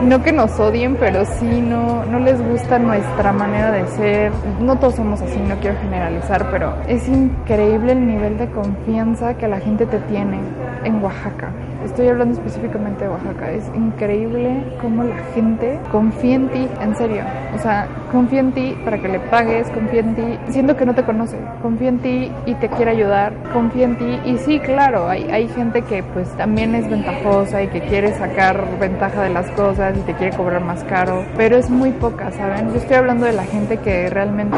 no 0.04 0.22
que 0.22 0.32
nos 0.32 0.58
odien, 0.60 0.96
pero 0.96 1.24
sí 1.24 1.60
no, 1.60 2.04
no 2.04 2.18
les 2.18 2.40
gusta 2.46 2.78
nuestra 2.78 3.32
manera 3.32 3.72
de 3.72 3.86
ser. 3.88 4.32
No 4.60 4.76
todos 4.78 4.96
somos 4.96 5.20
así, 5.22 5.38
no 5.38 5.56
quiero 5.56 5.78
generalizar, 5.80 6.50
pero 6.50 6.74
es 6.86 7.08
increíble 7.08 7.92
el 7.92 8.06
nivel 8.06 8.38
de 8.38 8.48
confianza 8.50 9.34
que 9.34 9.48
la 9.48 9.60
gente 9.60 9.86
te 9.86 9.98
tiene 10.00 10.38
en 10.84 11.02
Oaxaca. 11.02 11.50
Estoy 11.84 12.08
hablando 12.08 12.34
específicamente 12.34 13.04
de 13.04 13.10
Oaxaca. 13.10 13.50
Es 13.50 13.64
increíble 13.74 14.64
cómo 14.80 15.04
la 15.04 15.16
gente 15.34 15.78
confía 15.92 16.36
en 16.36 16.48
ti, 16.48 16.68
en 16.80 16.96
serio. 16.96 17.22
O 17.54 17.58
sea, 17.58 17.86
confía 18.10 18.40
en 18.40 18.52
ti 18.52 18.76
para 18.84 18.98
que 18.98 19.08
le 19.08 19.20
pagues, 19.20 19.68
confía 19.70 20.00
en 20.00 20.14
ti, 20.14 20.38
siendo 20.48 20.76
que 20.76 20.86
no 20.86 20.94
te 20.94 21.02
conoce, 21.02 21.36
confía 21.62 21.90
en 21.90 21.98
ti 21.98 22.32
y 22.46 22.54
te 22.54 22.68
quiere 22.68 22.92
ayudar, 22.92 23.34
confía 23.52 23.84
en 23.84 23.98
ti. 23.98 24.18
Y 24.24 24.38
sí, 24.38 24.60
claro, 24.60 25.08
hay, 25.08 25.24
hay 25.24 25.48
gente 25.48 25.82
que 25.82 26.02
pues 26.02 26.28
también 26.36 26.74
es 26.74 26.88
ventajosa 26.88 27.62
y 27.62 27.68
que 27.68 27.80
quiere 27.82 28.14
sacar 28.14 28.64
ventaja 28.80 29.22
de 29.22 29.30
las 29.30 29.50
cosas 29.50 29.96
y 29.96 30.00
te 30.00 30.14
quiere 30.14 30.36
cobrar 30.36 30.62
más 30.64 30.82
caro, 30.84 31.24
pero 31.36 31.56
es 31.56 31.68
muy 31.68 31.90
poca, 31.90 32.30
¿saben? 32.32 32.70
Yo 32.70 32.76
estoy 32.76 32.96
hablando 32.96 33.26
de 33.26 33.32
la 33.32 33.44
gente 33.44 33.76
que 33.78 34.08
realmente 34.10 34.56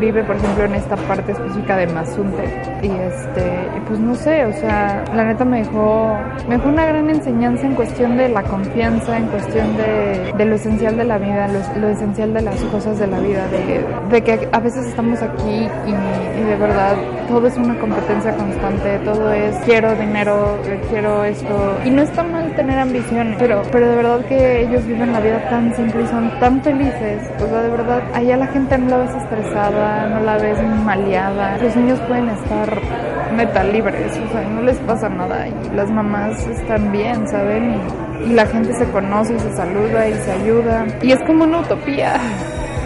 vive, 0.00 0.24
por 0.24 0.36
ejemplo, 0.36 0.64
en 0.64 0.74
esta 0.74 0.96
parte 0.96 1.32
específica 1.32 1.76
de 1.76 1.86
Mazunte. 1.86 2.44
Y 2.82 2.90
este, 2.90 3.44
pues 3.86 4.00
no 4.00 4.14
sé, 4.14 4.44
o 4.46 4.52
sea, 4.52 5.04
la 5.14 5.24
neta 5.24 5.44
me 5.44 5.58
dejó, 5.58 6.16
me 6.48 6.55
dejó 6.56 6.70
una 6.70 6.86
gran 6.86 7.10
enseñanza 7.10 7.66
en 7.66 7.74
cuestión 7.74 8.16
de 8.16 8.30
la 8.30 8.42
confianza, 8.42 9.18
en 9.18 9.26
cuestión 9.26 9.76
de, 9.76 10.44
lo 10.44 10.54
esencial 10.54 10.96
de 10.96 11.04
la 11.04 11.18
vida, 11.18 11.48
lo, 11.48 11.88
esencial 11.88 12.32
de 12.32 12.40
las 12.40 12.58
cosas 12.64 12.98
de 12.98 13.06
la 13.06 13.20
vida, 13.20 13.46
de, 14.10 14.22
que 14.22 14.48
a 14.50 14.60
veces 14.60 14.86
estamos 14.86 15.20
aquí 15.20 15.68
y, 15.86 16.40
y, 16.40 16.44
de 16.44 16.56
verdad 16.56 16.96
todo 17.28 17.46
es 17.46 17.56
una 17.56 17.78
competencia 17.78 18.34
constante, 18.36 18.98
todo 19.00 19.32
es 19.32 19.54
quiero 19.64 19.94
dinero, 19.96 20.56
quiero 20.88 21.24
esto. 21.24 21.78
Y 21.84 21.90
no 21.90 22.02
está 22.02 22.22
mal 22.22 22.54
tener 22.54 22.78
ambiciones, 22.78 23.36
pero, 23.38 23.62
pero 23.70 23.90
de 23.90 23.96
verdad 23.96 24.24
que 24.24 24.62
ellos 24.62 24.86
viven 24.86 25.12
la 25.12 25.20
vida 25.20 25.46
tan 25.50 25.74
simple 25.74 26.04
y 26.04 26.06
son 26.06 26.30
tan 26.40 26.62
felices. 26.62 27.22
O 27.42 27.46
sea, 27.48 27.62
de 27.62 27.68
verdad, 27.68 28.02
allá 28.14 28.36
la 28.36 28.46
gente 28.46 28.78
no 28.78 28.90
la 28.90 28.98
ves 28.98 29.14
estresada, 29.14 30.08
no 30.08 30.20
la 30.20 30.38
ves 30.38 30.58
maleada. 30.84 31.58
Los 31.58 31.76
niños 31.76 32.00
pueden 32.08 32.28
estar 32.28 32.80
metal 33.36 33.72
libres, 33.72 34.12
o 34.18 34.32
sea, 34.32 34.42
no 34.48 34.62
les 34.62 34.76
pasa 34.78 35.08
nada 35.08 35.46
y 35.48 35.76
las 35.76 35.90
mamás 35.90 36.46
están 36.46 36.90
bien, 36.90 37.28
¿saben? 37.28 37.78
Y 38.26 38.32
la 38.32 38.46
gente 38.46 38.72
se 38.74 38.84
conoce 38.90 39.34
y 39.34 39.38
se 39.38 39.52
saluda 39.54 40.08
y 40.08 40.14
se 40.14 40.32
ayuda. 40.32 40.86
Y 41.02 41.12
es 41.12 41.22
como 41.24 41.44
una 41.44 41.60
utopía. 41.60 42.18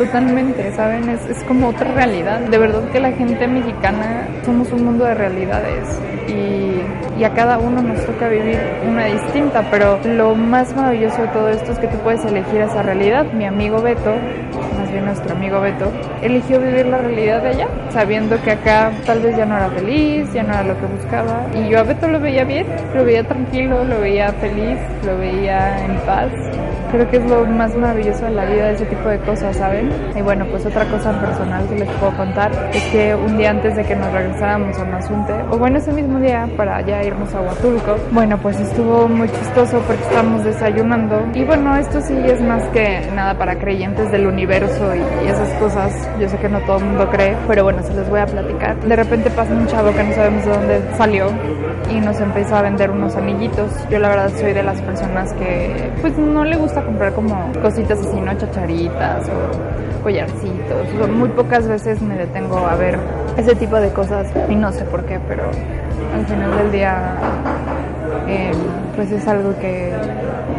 Totalmente, 0.01 0.73
¿saben? 0.73 1.11
Es, 1.11 1.45
como 1.45 1.69
otra 1.69 1.93
realidad. 1.93 2.41
De 2.41 2.57
verdad 2.57 2.89
que 2.91 3.01
la 3.01 3.13
gente 3.13 3.47
mexicana 3.47 4.27
somos 4.47 4.73
un 4.73 4.87
mundo 4.87 5.05
de 5.05 5.13
realidades 5.13 6.01
y, 6.27 7.21
y, 7.21 7.25
a 7.25 7.35
cada 7.35 7.59
uno 7.59 7.83
nos 7.83 8.07
toca 8.07 8.29
vivir 8.29 8.59
una 8.89 9.05
distinta, 9.05 9.63
pero 9.71 10.01
lo 10.03 10.35
más 10.35 10.75
maravilloso 10.75 11.21
de 11.21 11.29
todo 11.29 11.51
esto 11.51 11.73
es 11.73 11.79
que 11.81 11.89
tú 11.89 11.99
puedes 11.99 12.25
elegir 12.25 12.63
esa 12.63 12.81
realidad. 12.81 13.27
Mi 13.35 13.45
amigo 13.45 13.83
Beto, 13.83 14.15
más 14.79 14.91
bien 14.91 15.05
nuestro 15.05 15.35
amigo 15.35 15.61
Beto, 15.61 15.93
eligió 16.23 16.61
vivir 16.61 16.87
la 16.87 16.97
realidad 16.97 17.43
de 17.43 17.49
allá, 17.51 17.69
sabiendo 17.91 18.41
que 18.41 18.53
acá 18.53 18.93
tal 19.05 19.21
vez 19.21 19.37
ya 19.37 19.45
no 19.45 19.59
era 19.59 19.69
feliz, 19.69 20.33
ya 20.33 20.45
no 20.45 20.55
era 20.55 20.63
lo 20.63 20.81
que 20.81 20.87
buscaba. 20.87 21.45
Y 21.55 21.69
yo 21.69 21.79
a 21.79 21.83
Beto 21.83 22.09
lo 22.09 22.21
veía 22.21 22.45
bien, 22.45 22.67
lo 22.95 23.05
veía 23.05 23.23
tranquilo, 23.23 23.85
lo 23.85 24.01
veía 24.01 24.33
feliz, 24.33 24.79
lo 25.05 25.19
veía 25.19 25.85
en 25.85 25.95
paz. 26.07 26.33
Creo 26.91 27.09
que 27.09 27.19
es 27.19 27.25
lo 27.31 27.47
más 27.47 27.75
maravilloso 27.77 28.25
de 28.25 28.33
la 28.33 28.45
vida, 28.47 28.71
ese 28.71 28.85
tipo 28.87 29.09
de 29.09 29.19
cosas, 29.21 29.57
¿saben? 29.57 29.91
Y 30.17 30.23
bueno, 30.23 30.45
pues 30.51 30.67
otra 30.67 30.85
cosa 30.87 31.13
personal 31.21 31.67
que 31.69 31.77
les 31.77 31.89
puedo 31.89 32.17
contar 32.17 32.51
es 32.75 32.83
que 32.89 33.15
un 33.15 33.39
día 33.39 33.51
antes 33.51 33.77
de 33.77 33.85
que 33.85 33.95
nos 33.95 34.13
regresáramos 34.13 34.77
a 34.79 34.85
Mazunte, 34.85 35.35
o 35.51 35.59
bueno, 35.59 35.79
ese 35.79 35.93
mismo 35.93 36.19
día 36.19 36.49
para 36.57 36.81
ya 36.81 37.03
irnos 37.05 37.33
a 37.35 37.41
Huatulco, 37.43 37.97
bueno, 38.11 38.39
pues 38.39 38.59
estuvo 38.59 39.07
muy 39.09 39.29
chistoso 39.29 39.81
porque 39.87 40.03
estábamos 40.03 40.45
desayunando. 40.45 41.23
Y 41.33 41.45
bueno, 41.45 41.77
esto 41.77 42.01
sí 42.01 42.15
es 42.25 42.41
más 42.41 42.65
que 42.71 43.09
nada 43.15 43.35
para 43.39 43.57
creyentes 43.57 44.11
del 44.11 44.27
universo 44.27 44.95
y, 44.95 45.25
y 45.25 45.29
esas 45.29 45.49
cosas. 45.61 46.09
Yo 46.19 46.29
sé 46.29 46.39
que 46.39 46.49
no 46.49 46.61
todo 46.63 46.79
el 46.79 46.85
mundo 46.87 47.09
cree, 47.11 47.37
pero 47.47 47.65
bueno, 47.65 47.83
se 47.83 47.95
les 47.95 48.09
voy 48.09 48.21
a 48.21 48.27
platicar. 48.27 48.81
De 48.81 48.97
repente 48.97 49.31
pasa 49.31 49.53
un 49.53 49.67
chavo 49.69 49.93
que 49.93 50.03
no 50.03 50.13
sabemos 50.13 50.45
de 50.45 50.51
dónde 50.51 50.81
salió 50.97 51.27
y 51.91 52.01
nos 52.01 52.21
empezó 52.21 52.57
a 52.57 52.63
vender 52.63 52.91
unos 52.91 53.17
anillitos. 53.17 53.71
Yo 53.91 53.99
la 53.99 54.09
verdad 54.09 54.31
soy 54.37 54.53
de 54.53 54.63
las 54.63 54.81
personas 54.83 55.33
que 55.35 55.91
pues 56.01 56.17
no 56.19 56.45
le 56.45 56.57
gusta 56.57 56.80
comprar 56.85 57.13
como 57.13 57.53
cositas 57.63 57.99
así, 57.99 58.21
¿no? 58.21 58.35
Chacharitas 58.35 59.29
o 59.29 60.03
collarcitos. 60.03 61.09
Muy 61.11 61.29
pocas 61.31 61.67
veces 61.67 62.01
me 62.03 62.17
detengo 62.17 62.59
a 62.59 62.75
ver 62.77 62.99
ese 63.37 63.55
tipo 63.55 63.77
de 63.77 63.91
cosas 63.91 64.29
y 64.49 64.55
no 64.55 64.73
sé 64.73 64.85
por 64.85 65.05
qué, 65.05 65.19
pero 65.29 65.45
al 66.15 66.27
final 66.27 66.57
del 66.59 66.73
día 66.73 67.15
eh, 68.29 68.53
pues 68.97 69.11
es 69.13 69.27
algo 69.29 69.57
que, 69.59 69.93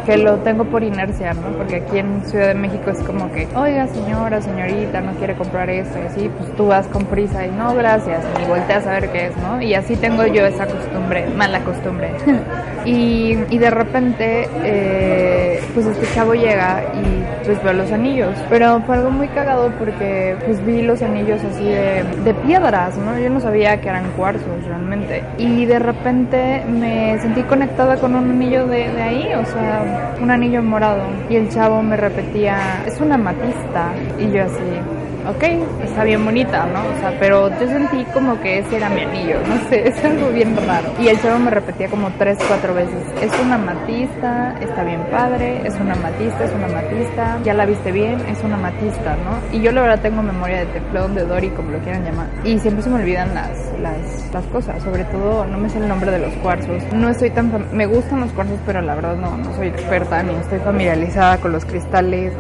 que 0.06 0.18
lo 0.18 0.38
tengo 0.38 0.66
por 0.66 0.84
inercia, 0.84 1.34
¿no? 1.34 1.58
Porque 1.58 1.78
aquí 1.78 2.00
en 2.00 2.24
Ciudad 2.26 2.48
de 2.48 2.56
México 2.56 2.92
es 2.92 3.00
como 3.00 3.32
que, 3.32 3.48
oiga 3.56 3.88
señora, 3.88 4.42
señorita, 4.42 5.02
no 5.02 5.14
quiere 5.14 5.36
comprar 5.36 5.70
esto 5.70 6.00
y 6.00 6.08
así, 6.08 6.32
pues 6.38 6.56
tú 6.56 6.68
vas 6.68 6.88
con 6.88 7.06
prisa 7.06 7.46
y 7.46 7.52
no, 7.52 7.74
gracias, 7.76 8.24
y 8.44 8.48
volteas 8.48 8.86
a 8.88 8.92
ver 8.92 9.10
qué 9.10 9.28
es, 9.28 9.38
¿no? 9.38 9.62
Y 9.62 9.74
así 9.74 9.96
tengo 9.96 10.26
yo 10.26 10.46
esa 10.46 10.66
costumbre, 10.66 11.28
mala 11.36 11.60
costumbre. 11.62 12.12
y, 12.86 13.38
y 13.50 13.58
de 13.58 13.70
repente, 13.70 14.50
eh, 14.64 15.62
pues 15.74 15.86
este 15.86 16.08
chavo 16.14 16.34
llega 16.34 16.84
y 16.94 17.21
pues 17.46 17.62
veo 17.64 17.74
los 17.74 17.92
anillos, 17.92 18.36
pero 18.50 18.82
fue 18.82 18.96
algo 18.98 19.12
muy 19.12 19.28
cagado 19.30 19.72
porque 19.78 20.36
pues 20.46 20.64
vi 20.66 20.82
los 20.82 21.02
anillos 21.02 21.42
así 21.44 21.66
de, 21.66 22.34
piedras, 22.46 22.98
¿no? 22.98 23.18
Yo 23.20 23.30
no 23.30 23.40
sabía 23.40 23.80
que 23.82 23.90
eran 23.90 24.10
cuarzos 24.12 24.64
realmente. 24.66 25.24
Y 25.38 25.66
de 25.66 25.80
repente 25.80 26.64
me 26.68 27.20
sentí 27.20 27.44
conectada 27.44 27.98
con 27.98 28.16
un 28.16 28.30
anillo 28.32 28.66
de, 28.68 28.90
de 28.90 29.02
ahí, 29.02 29.34
o 29.34 29.46
sea, 29.46 30.16
un 30.22 30.32
anillo 30.32 30.64
morado. 30.64 31.04
Y 31.30 31.36
el 31.36 31.50
chavo 31.50 31.84
me 31.84 31.98
repetía, 31.98 32.84
es 32.86 33.00
una 33.00 33.18
matista. 33.18 33.94
Y 34.18 34.32
yo 34.32 34.44
así, 34.44 35.01
ok, 35.28 35.44
está 35.84 36.04
bien 36.04 36.24
bonita, 36.24 36.66
¿no? 36.66 36.80
O 36.80 37.00
sea, 37.00 37.16
pero 37.20 37.50
yo 37.60 37.68
sentí 37.68 38.04
como 38.14 38.40
que 38.42 38.60
ese 38.60 38.78
era 38.78 38.90
mi 38.90 39.02
anillo, 39.02 39.38
no 39.48 39.70
sé, 39.70 39.88
es 39.88 40.04
algo 40.04 40.30
bien 40.30 40.56
raro. 40.68 40.92
Y 41.00 41.08
el 41.08 41.22
chavo 41.22 41.40
me 41.40 41.52
repetía 41.52 41.90
como 41.90 42.10
tres, 42.18 42.38
cuatro 42.48 42.74
veces, 42.74 43.04
es 43.22 43.32
una 43.44 43.58
matista, 43.58 44.56
está 44.62 44.84
bien 44.84 45.04
padre, 45.12 45.62
es 45.66 45.76
una 45.76 45.96
matista, 45.96 46.46
es 46.46 46.52
una 46.54 46.68
matista, 46.68 47.40
ya 47.44 47.54
la 47.54 47.66
viste 47.66 47.92
bien, 47.92 48.20
es 48.28 48.44
una 48.44 48.58
matista, 48.58 49.16
¿no? 49.18 49.58
Y 49.58 49.62
yo 49.62 49.72
la 49.72 49.82
verdad 49.82 50.00
tengo 50.02 50.22
memoria 50.22 50.60
de 50.60 50.66
teflón, 50.68 51.16
de 51.16 51.26
Dory, 51.26 51.50
como 51.50 51.72
lo 51.72 51.80
quieran 51.80 52.04
llamar. 52.04 52.28
Y 52.44 52.60
siempre 52.60 52.84
se 52.84 52.90
me 52.90 52.96
olvidan 53.02 53.34
las, 53.34 53.71
las, 53.82 54.32
las 54.34 54.46
cosas, 54.46 54.82
sobre 54.84 55.04
todo 55.06 55.46
no 55.46 55.58
me 55.58 55.70
sé 55.70 55.80
el 55.80 55.88
nombre 55.88 56.12
de 56.12 56.20
los 56.20 56.34
cuarzos. 56.36 56.82
No 56.94 57.10
estoy 57.10 57.32
tan, 57.32 57.52
me 57.74 57.86
gustan 57.86 58.22
los 58.22 58.32
cuarzos, 58.32 58.60
pero 58.66 58.82
la 58.82 58.96
verdad 58.96 59.16
no, 59.16 59.38
no 59.38 59.56
soy 59.56 59.68
experta, 59.68 60.24
ni 60.24 60.36
estoy 60.36 60.60
familiarizada 60.60 61.38
con 61.38 61.52
los 61.52 61.66
cristales, 61.66 62.34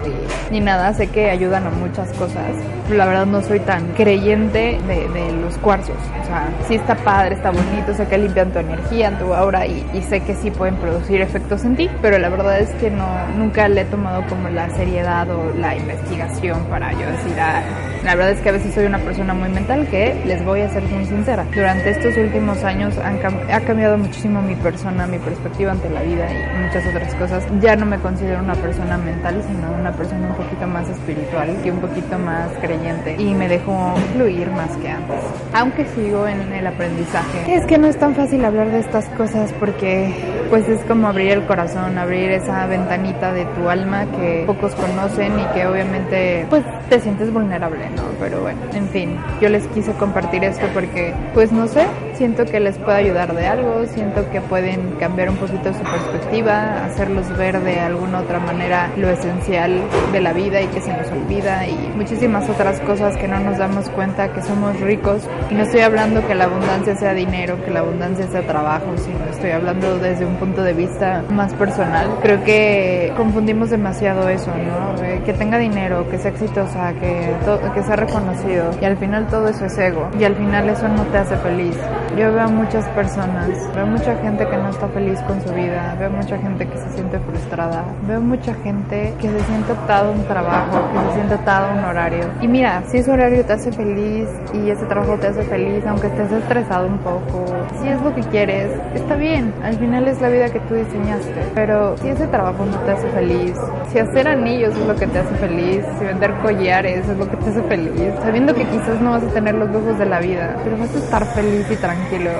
ni, 0.50 0.60
ni 0.60 0.66
nada, 0.66 0.94
sé 0.94 1.08
que 1.08 1.30
ayudan 1.30 1.66
a 1.68 1.70
muchas 1.70 2.12
cosas 2.14 2.56
la 2.96 3.06
verdad 3.06 3.26
no 3.26 3.42
soy 3.42 3.60
tan 3.60 3.88
creyente 3.94 4.80
de, 4.88 5.08
de, 5.10 5.32
los 5.34 5.58
cuarzos. 5.58 5.96
O 6.22 6.26
sea, 6.26 6.50
sí 6.68 6.76
está 6.76 6.96
padre, 6.96 7.36
está 7.36 7.52
bonito, 7.52 7.94
sé 7.94 8.06
que 8.08 8.18
limpian 8.18 8.52
tu 8.52 8.60
energía, 8.60 9.18
tu 9.18 9.34
aura 9.34 9.66
y, 9.66 9.86
y, 9.94 10.02
sé 10.02 10.22
que 10.22 10.36
sí 10.36 10.52
pueden 10.52 10.76
producir 10.76 11.22
efectos 11.22 11.64
en 11.66 11.76
ti, 11.76 11.90
pero 12.02 12.18
la 12.18 12.30
verdad 12.30 12.60
es 12.60 12.70
que 12.76 12.90
no, 12.90 13.08
nunca 13.38 13.68
le 13.68 13.82
he 13.82 13.86
tomado 13.86 14.24
como 14.28 14.50
la 14.50 14.70
seriedad 14.72 15.30
o 15.30 15.54
la 15.58 15.76
investigación 15.76 16.66
para 16.66 16.92
yo 16.94 17.00
decir, 17.00 17.40
ah, 17.40 17.62
la 18.04 18.16
verdad 18.16 18.32
es 18.32 18.42
que 18.42 18.50
a 18.50 18.54
veces 18.54 18.74
soy 18.74 18.86
una 18.86 19.00
persona 19.00 19.34
muy 19.34 19.50
mental 19.50 19.88
que 19.88 20.20
les 20.26 20.44
voy 20.44 20.62
a 20.62 20.70
ser 20.70 20.84
muy 20.84 21.06
sincera. 21.06 21.31
Durante 21.32 21.92
estos 21.92 22.18
últimos 22.18 22.62
años 22.66 22.98
han, 22.98 23.18
ha 23.50 23.62
cambiado 23.62 23.98
muchísimo 23.98 24.42
mi 24.42 24.56
persona, 24.56 25.08
mi 25.08 25.18
perspectiva 25.18 25.72
ante 25.72 25.90
la 25.90 26.02
vida 26.02 26.28
y 26.30 26.66
muchas 26.66 26.86
otras 26.86 27.16
cosas. 27.16 27.46
Ya 27.62 27.78
no 27.78 27.86
me 27.86 28.00
considero 28.00 28.44
una 28.44 28.56
persona 28.56 28.98
mental, 28.98 29.42
sino 29.48 29.72
una 29.72 29.94
persona 29.94 30.28
un 30.28 30.36
poquito 30.36 30.68
más 30.68 30.90
espiritual, 30.90 31.56
que 31.64 31.72
un 31.72 31.80
poquito 31.80 32.20
más 32.20 32.50
creyente 32.60 33.16
y 33.18 33.34
me 33.34 33.48
dejó 33.48 33.96
fluir 34.14 34.50
más 34.52 34.76
que 34.78 34.90
antes. 34.90 35.16
Aunque 35.54 35.86
sigo 35.96 36.28
en 36.28 36.52
el 36.52 36.68
aprendizaje. 36.68 37.56
Es 37.56 37.66
que 37.66 37.78
no 37.78 37.88
es 37.88 37.98
tan 37.98 38.14
fácil 38.14 38.44
hablar 38.44 38.70
de 38.70 38.80
estas 38.80 39.06
cosas 39.12 39.54
porque 39.58 40.14
pues 40.50 40.68
es 40.68 40.82
como 40.82 41.08
abrir 41.08 41.32
el 41.32 41.46
corazón, 41.46 41.98
abrir 41.98 42.30
esa 42.32 42.66
ventanita 42.68 43.32
de 43.32 43.46
tu 43.46 43.70
alma 43.70 44.06
que 44.12 44.44
pocos 44.46 44.76
conocen 44.76 45.40
y 45.40 45.46
que 45.54 45.66
obviamente 45.66 46.46
pues 46.50 46.66
te 46.90 47.00
sientes 47.00 47.32
vulnerable, 47.32 47.90
¿no? 47.96 48.04
Pero 48.20 48.42
bueno, 48.42 48.60
en 48.74 48.90
fin, 48.90 49.18
yo 49.40 49.48
les 49.48 49.66
quise 49.68 49.94
compartir 49.94 50.44
esto 50.44 50.66
porque 50.74 51.14
pues 51.34 51.52
no 51.52 51.68
sé, 51.68 51.88
siento 52.22 52.46
que 52.46 52.60
les 52.60 52.78
puede 52.78 52.98
ayudar 53.00 53.34
de 53.34 53.48
algo, 53.48 53.84
siento 53.88 54.30
que 54.30 54.42
pueden 54.42 54.92
cambiar 55.00 55.32
un 55.32 55.38
poquito 55.38 55.74
su 55.74 55.80
perspectiva, 55.80 56.86
hacerlos 56.86 57.36
ver 57.36 57.60
de 57.62 57.80
alguna 57.80 58.20
otra 58.20 58.38
manera 58.40 58.92
lo 58.96 59.10
esencial 59.10 59.82
de 60.12 60.22
la 60.22 60.32
vida 60.32 60.62
y 60.62 60.68
que 60.68 60.82
se 60.82 60.96
nos 60.96 61.08
olvida 61.08 61.68
y 61.68 61.92
muchísimas 61.96 62.48
otras 62.48 62.80
cosas 62.82 63.18
que 63.18 63.28
no 63.28 63.40
nos 63.40 63.58
damos 63.58 63.90
cuenta 63.90 64.32
que 64.34 64.44
somos 64.44 64.80
ricos. 64.82 65.24
Y 65.50 65.56
no 65.56 65.64
estoy 65.64 65.82
hablando 65.82 66.28
que 66.28 66.36
la 66.36 66.44
abundancia 66.44 66.96
sea 66.96 67.16
dinero, 67.16 67.58
que 67.66 67.72
la 67.72 67.80
abundancia 67.80 68.28
sea 68.28 68.46
trabajo, 68.46 68.96
sino 68.98 69.18
estoy 69.32 69.50
hablando 69.50 69.98
desde 69.98 70.24
un 70.24 70.36
punto 70.36 70.62
de 70.62 70.74
vista 70.74 71.24
más 71.32 71.56
personal. 71.56 72.08
Creo 72.22 72.44
que 72.44 73.12
confundimos 73.18 73.72
demasiado 73.72 74.30
eso, 74.30 74.52
¿no? 74.52 75.24
Que 75.26 75.34
tenga 75.34 75.58
dinero, 75.58 76.08
que 76.08 76.20
sea 76.20 76.30
exitosa, 76.30 76.94
que, 76.94 77.34
que 77.74 77.82
sea 77.82 77.96
reconocido 77.96 78.70
y 78.80 78.86
al 78.86 78.98
final 78.98 79.26
todo 79.26 79.48
eso 79.48 79.66
es 79.66 79.76
ego 79.80 80.08
y 80.20 80.24
al 80.24 80.36
final 80.36 80.70
eso 80.70 80.88
no 80.88 81.02
te 81.06 81.18
hace 81.18 81.36
feliz. 81.38 81.76
Yo 82.18 82.34
veo 82.34 82.42
a 82.42 82.48
muchas 82.48 82.86
personas, 82.90 83.48
veo 83.74 83.88
mucha 83.88 84.14
gente 84.18 84.46
que 84.46 84.58
no 84.58 84.70
está 84.70 84.86
feliz 84.90 85.18
con 85.22 85.42
su 85.42 85.54
vida, 85.54 85.96
veo 85.98 86.10
mucha 86.10 86.38
gente 86.38 86.68
que 86.68 86.78
se 86.78 86.90
siente 86.90 87.18
frustrada, 87.20 87.86
veo 88.06 88.20
mucha 88.20 88.54
gente 88.56 89.14
que 89.18 89.30
se 89.30 89.40
siente 89.46 89.72
atado 89.72 90.10
a 90.10 90.12
un 90.12 90.24
trabajo, 90.26 90.92
que 90.92 91.00
se 91.08 91.14
siente 91.16 91.34
atado 91.36 91.68
a 91.68 91.74
un 91.74 91.86
horario. 91.86 92.26
Y 92.42 92.50
mira, 92.50 92.84
si 92.88 92.98
ese 92.98 93.12
horario 93.12 93.46
te 93.46 93.54
hace 93.54 93.72
feliz 93.72 94.28
y 94.54 94.70
ese 94.70 94.86
trabajo 94.88 95.18
te 95.20 95.28
hace 95.28 95.42
feliz, 95.44 95.86
aunque 95.88 96.08
estés 96.08 96.34
estresado 96.34 96.86
un 96.88 96.98
poco, 96.98 97.46
si 97.82 97.88
es 97.88 98.02
lo 98.02 98.14
que 98.14 98.22
quieres, 98.24 98.70
está 98.94 99.16
bien, 99.16 99.54
al 99.64 99.78
final 99.78 100.06
es 100.10 100.20
la 100.22 100.28
vida 100.28 100.50
que 100.50 100.60
tú 100.60 100.76
diseñaste. 100.76 101.42
Pero 101.56 101.96
si 101.98 102.10
ese 102.10 102.28
trabajo 102.28 102.66
no 102.66 102.78
te 102.80 102.92
hace 102.92 103.08
feliz, 103.12 103.56
si 103.90 104.00
hacer 104.00 104.28
anillos 104.28 104.76
es 104.76 104.86
lo 104.86 104.96
que 104.98 105.08
te 105.08 105.20
hace 105.20 105.34
feliz, 105.36 105.86
si 105.98 106.04
vender 106.04 106.34
collares 106.42 107.08
es 107.08 107.18
lo 107.18 107.30
que 107.30 107.38
te 107.38 107.50
hace 107.50 107.62
feliz, 107.64 108.14
sabiendo 108.22 108.54
que 108.54 108.66
quizás 108.66 109.00
no 109.00 109.12
vas 109.12 109.24
a 109.24 109.28
tener 109.28 109.56
los 109.56 109.72
lujos 109.72 109.98
de 109.98 110.06
la 110.06 110.20
vida, 110.20 110.58
pero 110.62 110.78
vas 110.78 110.94
a 110.94 110.98
estar 110.98 111.26
feliz 111.28 111.66
y 111.72 111.76
tranquilo 111.78 112.01
tranquilo. 112.02 112.32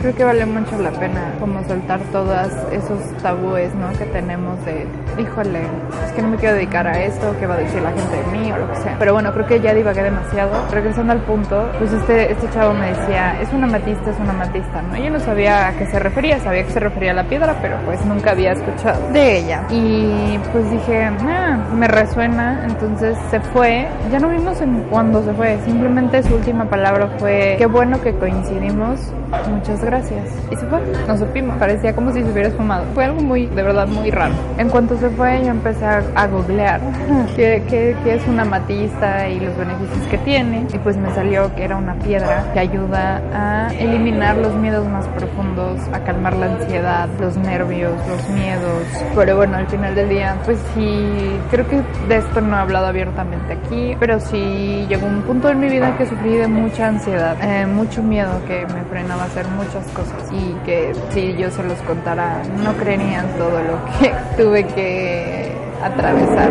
Creo 0.00 0.14
que 0.14 0.24
vale 0.24 0.46
mucho 0.46 0.78
la 0.78 0.90
pena 0.90 1.32
como 1.40 1.62
soltar 1.64 2.00
todos 2.12 2.52
esos 2.70 3.00
tabúes, 3.22 3.74
¿no? 3.74 3.90
Que 3.98 4.04
tenemos 4.06 4.64
de, 4.64 4.86
híjole, 5.20 5.60
es 6.06 6.12
que 6.12 6.22
no 6.22 6.28
me 6.28 6.36
quiero 6.36 6.54
dedicar 6.54 6.86
a 6.86 7.02
esto, 7.02 7.34
qué 7.40 7.46
va 7.46 7.54
a 7.54 7.58
decir 7.58 7.82
la 7.82 7.90
gente 7.90 8.16
de 8.16 8.38
mí 8.38 8.52
o 8.52 8.58
lo 8.58 8.70
que 8.70 8.76
sea. 8.76 8.96
Pero 8.98 9.12
bueno, 9.12 9.32
creo 9.32 9.46
que 9.46 9.60
ya 9.60 9.74
divagué 9.74 10.02
demasiado. 10.02 10.52
Regresando 10.70 11.12
al 11.12 11.20
punto, 11.22 11.68
pues 11.78 11.92
este, 11.92 12.30
este 12.30 12.48
chavo 12.50 12.74
me 12.74 12.88
decía, 12.88 13.40
es 13.40 13.52
una 13.52 13.66
matista, 13.66 14.10
es 14.10 14.18
una 14.20 14.32
matista, 14.32 14.82
¿no? 14.82 14.96
Yo 14.96 15.10
no 15.10 15.18
sabía 15.18 15.68
a 15.68 15.72
qué 15.72 15.86
se 15.86 15.98
refería, 15.98 16.38
sabía 16.38 16.64
que 16.64 16.70
se 16.70 16.80
refería 16.80 17.10
a 17.10 17.14
la 17.14 17.24
piedra, 17.24 17.56
pero 17.60 17.76
pues 17.84 18.04
nunca 18.04 18.30
había 18.30 18.52
escuchado 18.52 19.10
de 19.12 19.38
ella. 19.38 19.64
Y 19.70 20.38
pues 20.52 20.70
dije, 20.70 21.04
ah, 21.04 21.58
me 21.74 21.88
resuena, 21.88 22.64
entonces 22.66 23.18
se 23.30 23.40
fue. 23.40 23.88
Ya 24.12 24.20
no 24.20 24.28
vimos 24.28 24.60
en 24.60 24.82
cuándo 24.84 25.24
se 25.24 25.32
fue, 25.32 25.58
simplemente 25.64 26.22
su 26.22 26.34
última 26.34 26.66
palabra 26.66 27.08
fue, 27.18 27.56
qué 27.58 27.66
bueno 27.66 28.00
que 28.00 28.14
coincidimos, 28.14 28.87
Dios 28.88 29.27
muchas 29.48 29.84
gracias. 29.84 30.24
Y 30.50 30.56
se 30.56 30.66
fue, 30.66 30.80
no 31.06 31.16
supimos, 31.16 31.56
parecía 31.58 31.94
como 31.94 32.12
si 32.12 32.22
se 32.22 32.30
hubiera 32.30 32.48
esfumado. 32.48 32.84
Fue 32.94 33.04
algo 33.04 33.20
muy, 33.20 33.46
de 33.46 33.62
verdad, 33.62 33.86
muy 33.86 34.10
raro. 34.10 34.34
En 34.58 34.68
cuanto 34.68 34.96
se 34.98 35.08
fue, 35.10 35.40
yo 35.44 35.50
empecé 35.50 35.84
a, 35.84 36.02
a 36.14 36.26
googlear 36.26 36.80
qué, 37.36 37.62
qué, 37.68 37.96
qué 38.04 38.14
es 38.14 38.26
una 38.26 38.44
matista 38.44 39.28
y 39.28 39.40
los 39.40 39.56
beneficios 39.56 40.06
que 40.10 40.18
tiene. 40.18 40.66
Y 40.72 40.78
pues 40.78 40.96
me 40.96 41.12
salió 41.14 41.54
que 41.54 41.64
era 41.64 41.76
una 41.76 41.94
piedra 41.94 42.50
que 42.52 42.60
ayuda 42.60 43.22
a 43.32 43.74
eliminar 43.74 44.36
los 44.36 44.54
miedos 44.54 44.86
más 44.88 45.06
profundos, 45.08 45.80
a 45.92 46.00
calmar 46.00 46.36
la 46.36 46.46
ansiedad, 46.46 47.08
los 47.20 47.36
nervios, 47.36 47.92
los 48.08 48.28
miedos. 48.30 48.82
Pero 49.14 49.36
bueno, 49.36 49.56
al 49.56 49.66
final 49.68 49.94
del 49.94 50.08
día, 50.08 50.36
pues 50.44 50.58
sí, 50.74 51.38
creo 51.50 51.68
que 51.68 51.82
de 52.08 52.16
esto 52.16 52.40
no 52.40 52.56
he 52.56 52.60
hablado 52.60 52.86
abiertamente 52.86 53.54
aquí, 53.54 53.96
pero 53.98 54.20
sí 54.20 54.86
llegó 54.88 55.06
un 55.06 55.22
punto 55.22 55.50
en 55.50 55.60
mi 55.60 55.68
vida 55.68 55.96
que 55.96 56.06
sufrí 56.06 56.36
de 56.36 56.48
mucha 56.48 56.88
ansiedad, 56.88 57.36
eh, 57.42 57.66
mucho 57.66 58.02
miedo 58.02 58.40
que 58.46 58.66
me 58.66 58.82
frenaba 58.84 59.17
hacer 59.20 59.46
muchas 59.48 59.86
cosas 59.88 60.22
y 60.32 60.54
que 60.64 60.92
si 61.10 61.36
yo 61.36 61.50
se 61.50 61.62
los 61.62 61.78
contara 61.80 62.42
no 62.62 62.72
creerían 62.74 63.26
todo 63.36 63.60
lo 63.62 63.84
que 63.98 64.12
tuve 64.42 64.66
que 64.66 65.52
atravesar 65.82 66.50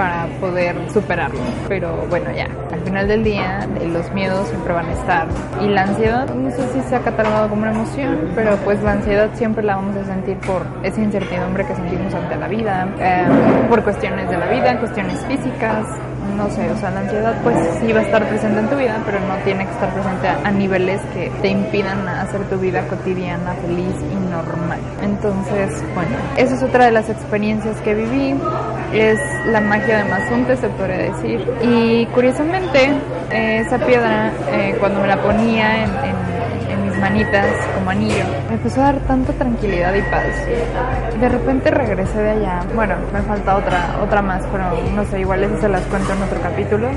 para 0.00 0.24
poder 0.40 0.74
superarlo. 0.94 1.38
Pero 1.68 1.94
bueno, 2.08 2.30
ya, 2.34 2.48
al 2.72 2.80
final 2.80 3.06
del 3.06 3.22
día 3.22 3.68
los 3.92 4.10
miedos 4.12 4.48
siempre 4.48 4.72
van 4.72 4.86
a 4.86 4.92
estar. 4.92 5.26
Y 5.60 5.68
la 5.68 5.82
ansiedad, 5.82 6.26
no 6.34 6.50
sé 6.50 6.62
si 6.72 6.80
se 6.88 6.96
ha 6.96 7.00
catalogado 7.00 7.50
como 7.50 7.60
una 7.60 7.72
emoción, 7.72 8.30
pero 8.34 8.56
pues 8.64 8.82
la 8.82 8.92
ansiedad 8.92 9.28
siempre 9.34 9.62
la 9.62 9.76
vamos 9.76 9.94
a 9.96 10.06
sentir 10.06 10.38
por 10.38 10.64
esa 10.82 11.02
incertidumbre 11.02 11.66
que 11.66 11.74
sentimos 11.74 12.14
ante 12.14 12.34
la 12.36 12.48
vida, 12.48 12.88
eh, 12.98 13.26
por 13.68 13.84
cuestiones 13.84 14.30
de 14.30 14.38
la 14.38 14.46
vida, 14.46 14.78
cuestiones 14.78 15.18
físicas, 15.26 15.86
no 16.34 16.48
sé, 16.48 16.70
o 16.70 16.76
sea, 16.78 16.90
la 16.92 17.00
ansiedad 17.00 17.34
pues 17.42 17.56
sí 17.80 17.92
va 17.92 18.00
a 18.00 18.02
estar 18.02 18.26
presente 18.26 18.60
en 18.60 18.68
tu 18.68 18.76
vida, 18.76 18.96
pero 19.04 19.20
no 19.20 19.34
tiene 19.44 19.66
que 19.66 19.72
estar 19.72 19.92
presente 19.92 20.28
a, 20.28 20.48
a, 20.48 20.50
niveles 20.50 21.02
que 21.12 21.30
te 21.42 21.48
impidan 21.48 22.08
hacer 22.08 22.40
tu 22.44 22.56
vida 22.56 22.86
cotidiana 22.88 23.52
feliz 23.66 23.94
y 24.10 24.30
normal. 24.30 24.78
Entonces, 25.02 25.84
bueno, 25.94 26.16
esa 26.38 26.54
es 26.54 26.62
otra 26.62 26.86
de 26.86 26.92
las 26.92 27.10
experiencias 27.10 27.78
que 27.82 27.94
viví, 27.94 28.34
es 28.92 29.20
la 29.46 29.60
magia 29.60 30.02
de 30.02 30.10
Mazunte, 30.10 30.56
se 30.56 30.68
podría 30.68 30.98
decir. 30.98 31.46
Y 31.62 32.06
curiosamente, 32.06 32.92
esa 33.30 33.78
piedra, 33.78 34.32
eh, 34.50 34.76
cuando 34.78 35.00
me 35.00 35.08
la 35.08 35.22
ponía 35.22 35.84
en, 35.84 35.90
en, 35.90 36.29
manitas 37.00 37.46
como 37.74 37.90
anillo, 37.90 38.24
me 38.48 38.54
empezó 38.54 38.80
a 38.82 38.92
dar 38.92 39.00
tanta 39.00 39.32
tranquilidad 39.32 39.94
y 39.94 40.02
paz. 40.02 40.24
De 41.18 41.28
repente 41.28 41.70
regresé 41.70 42.18
de 42.18 42.30
allá. 42.30 42.60
Bueno, 42.74 42.94
me 43.12 43.22
falta 43.22 43.56
otra, 43.56 43.96
otra 44.02 44.22
más, 44.22 44.42
pero 44.52 44.64
no 44.94 45.04
sé, 45.06 45.20
igual 45.20 45.42
eso 45.44 45.60
se 45.60 45.68
las 45.68 45.82
cuento 45.82 46.12
en 46.12 46.22
otro 46.22 46.40
capítulo. 46.40 46.88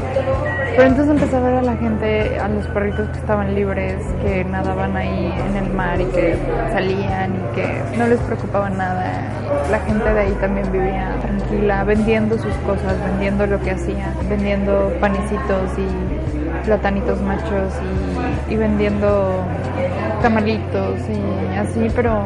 Pero 0.76 0.88
entonces 0.88 1.14
empecé 1.14 1.36
a 1.36 1.40
ver 1.40 1.54
a 1.56 1.62
la 1.62 1.76
gente, 1.78 2.40
a 2.40 2.48
los 2.48 2.68
perritos 2.68 3.08
que 3.10 3.20
estaban 3.20 3.54
libres, 3.54 3.96
que 4.24 4.44
nadaban 4.44 4.98
ahí 4.98 5.34
en 5.48 5.56
el 5.56 5.72
mar 5.72 6.02
y 6.02 6.06
que 6.06 6.36
salían 6.72 7.36
y 7.36 7.56
que 7.56 7.98
no 7.98 8.08
les 8.08 8.20
preocupaba 8.22 8.70
nada. 8.70 9.22
La 9.70 9.80
gente 9.80 10.14
de 10.14 10.20
ahí 10.20 10.32
también 10.42 10.72
vivía 10.72 11.16
tranquila, 11.22 11.84
vendiendo 11.84 12.38
sus 12.38 12.54
cosas, 12.66 12.96
vendiendo 13.06 13.46
lo 13.46 13.60
que 13.62 13.72
hacían, 13.72 14.14
vendiendo 14.28 14.92
panecitos 15.00 15.70
y 15.78 16.43
platanitos 16.66 17.22
machos 17.22 17.74
y, 18.50 18.56
vendiendo 18.56 19.44
tamalitos 20.22 21.00
y 21.10 21.56
así, 21.56 21.88
pero 21.96 22.24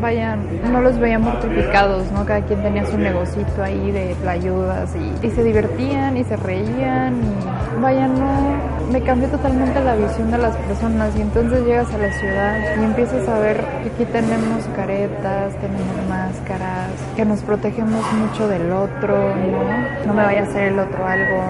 vaya, 0.00 0.36
no 0.70 0.80
los 0.80 0.98
veía 0.98 1.18
mortificados, 1.18 2.10
¿no? 2.12 2.24
Cada 2.24 2.42
quien 2.42 2.62
tenía 2.62 2.86
su 2.86 2.96
negocito 2.96 3.62
ahí 3.62 3.90
de 3.90 4.16
ayudas 4.28 4.94
y, 4.94 5.26
y, 5.26 5.30
se 5.30 5.42
divertían 5.42 6.16
y 6.16 6.24
se 6.24 6.36
reían 6.36 7.20
y 7.22 7.80
vaya, 7.80 8.06
no, 8.06 8.79
me 8.90 9.00
cambió 9.02 9.28
totalmente 9.28 9.80
la 9.84 9.94
visión 9.94 10.30
de 10.30 10.38
las 10.38 10.56
personas 10.56 11.14
y 11.16 11.20
entonces 11.20 11.64
llegas 11.64 11.92
a 11.94 11.98
la 11.98 12.12
ciudad 12.12 12.58
y 12.80 12.84
empiezas 12.84 13.28
a 13.28 13.38
ver 13.38 13.56
que 13.82 13.90
aquí 13.90 14.04
tenemos 14.12 14.64
caretas, 14.74 15.54
tenemos 15.54 16.08
máscaras, 16.08 16.90
que 17.14 17.24
nos 17.24 17.40
protegemos 17.42 18.04
mucho 18.14 18.48
del 18.48 18.72
otro, 18.72 19.36
¿no? 19.36 20.06
No 20.06 20.14
me 20.14 20.24
vaya 20.24 20.40
a 20.40 20.42
hacer 20.44 20.72
el 20.72 20.78
otro 20.78 21.06
algo, 21.06 21.42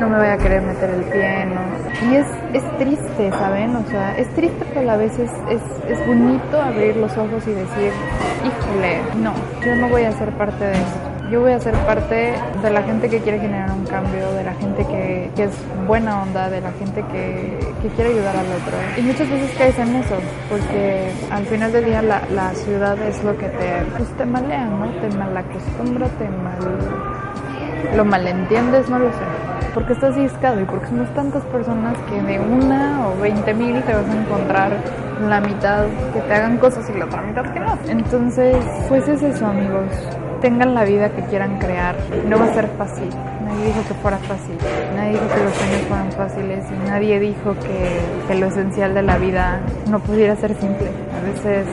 no 0.00 0.08
me 0.08 0.18
vaya 0.18 0.34
a 0.34 0.38
querer 0.38 0.62
meter 0.62 0.90
el 0.90 1.04
pie, 1.04 1.46
¿no? 1.46 2.10
Y 2.10 2.16
es, 2.16 2.26
es 2.52 2.78
triste, 2.78 3.30
¿saben? 3.30 3.74
O 3.76 3.84
sea, 3.88 4.16
es 4.18 4.28
triste 4.34 4.64
pero 4.68 4.80
a 4.80 4.84
la 4.84 4.96
vez 4.96 5.18
es, 5.18 5.30
es, 5.48 5.62
es 5.88 6.06
bonito 6.06 6.60
abrir 6.60 6.96
los 6.96 7.12
ojos 7.16 7.42
y 7.46 7.52
decir, 7.52 7.92
híjole, 8.44 9.00
no, 9.22 9.32
yo 9.64 9.76
no 9.76 9.88
voy 9.88 10.04
a 10.04 10.12
ser 10.12 10.30
parte 10.32 10.64
de 10.64 10.72
esto. 10.72 11.21
Yo 11.32 11.40
voy 11.40 11.52
a 11.52 11.60
ser 11.60 11.72
parte 11.86 12.34
de 12.62 12.70
la 12.70 12.82
gente 12.82 13.08
que 13.08 13.18
quiere 13.20 13.38
generar 13.38 13.70
un 13.72 13.86
cambio, 13.86 14.34
de 14.34 14.44
la 14.44 14.52
gente 14.52 14.84
que, 14.84 15.30
que 15.34 15.44
es 15.44 15.52
buena 15.86 16.20
onda, 16.20 16.50
de 16.50 16.60
la 16.60 16.70
gente 16.72 17.02
que, 17.10 17.58
que, 17.80 17.88
quiere 17.96 18.10
ayudar 18.10 18.36
al 18.36 18.44
otro. 18.48 18.76
Y 18.98 19.00
muchas 19.00 19.30
veces 19.30 19.50
caes 19.56 19.78
en 19.78 19.96
eso, 19.96 20.16
porque 20.50 21.10
al 21.30 21.46
final 21.46 21.72
del 21.72 21.86
día 21.86 22.02
la, 22.02 22.20
la 22.34 22.52
ciudad 22.52 23.00
es 23.08 23.24
lo 23.24 23.34
que 23.38 23.46
te, 23.46 23.82
pues 23.96 24.10
te 24.18 24.26
malea, 24.26 24.66
¿no? 24.66 24.90
Te 25.00 25.08
malacostumbra, 25.16 26.06
te 26.18 26.28
mal... 26.28 27.96
lo 27.96 28.04
malentiendes, 28.04 28.90
no 28.90 28.98
lo 28.98 29.08
sé 29.08 29.24
porque 29.72 29.94
estás 29.94 30.14
discado 30.14 30.60
y 30.60 30.64
porque 30.64 30.86
somos 30.88 31.08
tantas 31.14 31.42
personas 31.44 31.96
que 32.10 32.20
de 32.20 32.38
una 32.38 33.08
o 33.08 33.18
veinte 33.18 33.54
mil 33.54 33.82
te 33.84 33.94
vas 33.94 34.06
a 34.06 34.20
encontrar 34.20 34.76
la 35.26 35.40
mitad 35.40 35.86
que 36.12 36.20
te 36.20 36.34
hagan 36.34 36.58
cosas 36.58 36.90
y 36.90 36.98
la 36.98 37.06
otra 37.06 37.22
mitad 37.22 37.50
que 37.54 37.60
no. 37.60 37.78
Entonces, 37.88 38.54
pues 38.90 39.08
es 39.08 39.22
eso, 39.22 39.46
amigos. 39.46 39.88
Tengan 40.42 40.74
la 40.74 40.82
vida 40.84 41.08
que 41.10 41.22
quieran 41.22 41.60
crear. 41.60 41.94
No 42.28 42.36
va 42.36 42.46
a 42.46 42.54
ser 42.54 42.66
fácil. 42.76 43.08
Nadie 43.44 43.66
dijo 43.66 43.82
que 43.86 43.94
fuera 43.94 44.18
fácil. 44.18 44.56
Nadie 44.96 45.12
dijo 45.12 45.28
que 45.28 45.44
los 45.44 45.54
sueños 45.54 45.80
fueran 45.88 46.12
fáciles 46.12 46.64
y 46.68 46.88
nadie 46.88 47.20
dijo 47.20 47.54
que, 47.60 48.00
que 48.26 48.34
lo 48.34 48.46
esencial 48.46 48.92
de 48.92 49.02
la 49.02 49.18
vida 49.18 49.60
no 49.88 50.00
pudiera 50.00 50.34
ser 50.34 50.56
simple. 50.56 50.88
A 51.16 51.24
veces 51.24 51.66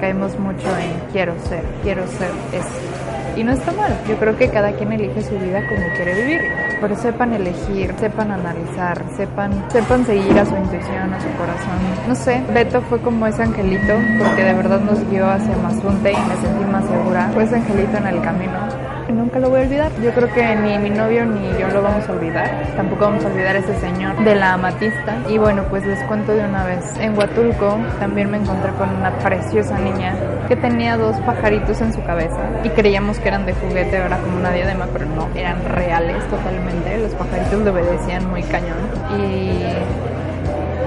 caemos 0.00 0.36
mucho 0.40 0.66
en 0.76 1.12
quiero 1.12 1.34
ser, 1.48 1.62
quiero 1.84 2.04
ser 2.08 2.30
eso. 2.52 3.36
Y 3.36 3.44
no 3.44 3.52
está 3.52 3.70
mal. 3.72 3.96
Yo 4.08 4.16
creo 4.16 4.36
que 4.36 4.48
cada 4.48 4.72
quien 4.72 4.92
elige 4.92 5.22
su 5.22 5.38
vida 5.38 5.64
como 5.68 5.86
quiere 5.94 6.14
vivir. 6.14 6.65
Pero 6.80 6.96
sepan 6.96 7.32
elegir, 7.32 7.94
sepan 7.98 8.30
analizar, 8.30 9.02
sepan, 9.16 9.50
sepan 9.70 10.04
seguir 10.04 10.38
a 10.38 10.44
su 10.44 10.56
intuición, 10.56 11.14
a 11.14 11.20
su 11.20 11.28
corazón. 11.38 11.78
No 12.06 12.14
sé, 12.14 12.42
Beto 12.52 12.82
fue 12.82 13.00
como 13.00 13.26
ese 13.26 13.42
angelito, 13.42 13.94
porque 14.18 14.44
de 14.44 14.52
verdad 14.54 14.80
nos 14.80 15.08
guió 15.08 15.28
hacia 15.28 15.56
Mazunte 15.56 16.12
y 16.12 16.16
me 16.16 16.36
sentí 16.36 16.64
más 16.64 16.84
segura. 16.84 17.30
Fue 17.32 17.44
ese 17.44 17.56
angelito 17.56 17.96
en 17.96 18.06
el 18.06 18.20
camino 18.22 18.85
y 19.08 19.12
nunca 19.12 19.38
lo 19.38 19.50
voy 19.50 19.60
a 19.60 19.62
olvidar. 19.62 19.92
Yo 20.02 20.12
creo 20.12 20.32
que 20.32 20.56
ni 20.56 20.78
mi 20.78 20.90
novio 20.90 21.24
ni 21.24 21.46
yo 21.58 21.68
lo 21.68 21.82
vamos 21.82 22.08
a 22.08 22.12
olvidar. 22.12 22.50
Tampoco 22.76 23.06
vamos 23.06 23.24
a 23.24 23.28
olvidar 23.28 23.56
a 23.56 23.58
ese 23.58 23.74
señor 23.80 24.16
de 24.24 24.34
la 24.34 24.54
amatista. 24.54 25.16
Y 25.28 25.38
bueno, 25.38 25.64
pues 25.70 25.84
les 25.86 26.02
cuento 26.04 26.32
de 26.32 26.44
una 26.44 26.64
vez. 26.64 26.84
En 27.00 27.16
Huatulco 27.16 27.78
también 27.98 28.30
me 28.30 28.38
encontré 28.38 28.72
con 28.72 28.90
una 28.90 29.10
preciosa 29.18 29.78
niña 29.78 30.14
que 30.48 30.56
tenía 30.56 30.96
dos 30.96 31.16
pajaritos 31.20 31.80
en 31.80 31.92
su 31.92 32.02
cabeza 32.04 32.38
y 32.62 32.68
creíamos 32.70 33.18
que 33.18 33.28
eran 33.28 33.46
de 33.46 33.52
juguete, 33.54 33.96
era 33.96 34.18
como 34.18 34.36
una 34.36 34.52
diadema, 34.52 34.86
pero 34.92 35.06
no, 35.06 35.28
eran 35.34 35.64
reales 35.64 36.26
totalmente. 36.28 36.98
Los 36.98 37.12
pajaritos 37.14 37.60
le 37.60 37.70
obedecían 37.70 38.28
muy 38.28 38.42
cañón. 38.42 38.76
Y 39.18 39.62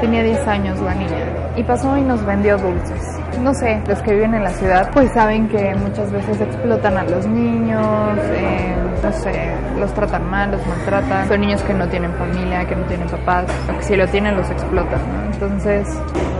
tenía 0.01 0.23
10 0.23 0.47
años 0.47 0.79
la 0.79 0.95
niña 0.95 1.28
y 1.59 1.63
pasó 1.63 1.97
y 1.97 2.01
nos 2.01 2.25
vendió 2.25 2.57
dulces. 2.57 3.19
No 3.41 3.53
sé, 3.53 3.81
los 3.87 4.01
que 4.01 4.13
viven 4.13 4.33
en 4.33 4.43
la 4.43 4.51
ciudad 4.51 4.89
pues 4.93 5.11
saben 5.11 5.47
que 5.49 5.75
muchas 5.75 6.11
veces 6.11 6.39
explotan 6.39 6.97
a 6.97 7.03
los 7.03 7.25
niños, 7.27 8.17
eh, 8.31 8.75
no 9.03 9.11
sé, 9.11 9.51
los 9.77 9.93
tratan 9.93 10.29
mal, 10.29 10.51
los 10.51 10.65
maltratan. 10.65 11.27
Son 11.27 11.41
niños 11.41 11.61
que 11.63 11.73
no 11.73 11.87
tienen 11.87 12.13
familia, 12.13 12.65
que 12.65 12.75
no 12.75 12.85
tienen 12.85 13.07
papás, 13.07 13.45
que 13.77 13.83
si 13.83 13.95
lo 13.95 14.07
tienen 14.07 14.35
los 14.37 14.49
explotan, 14.49 14.99
¿no? 14.99 15.33
Entonces, 15.33 15.87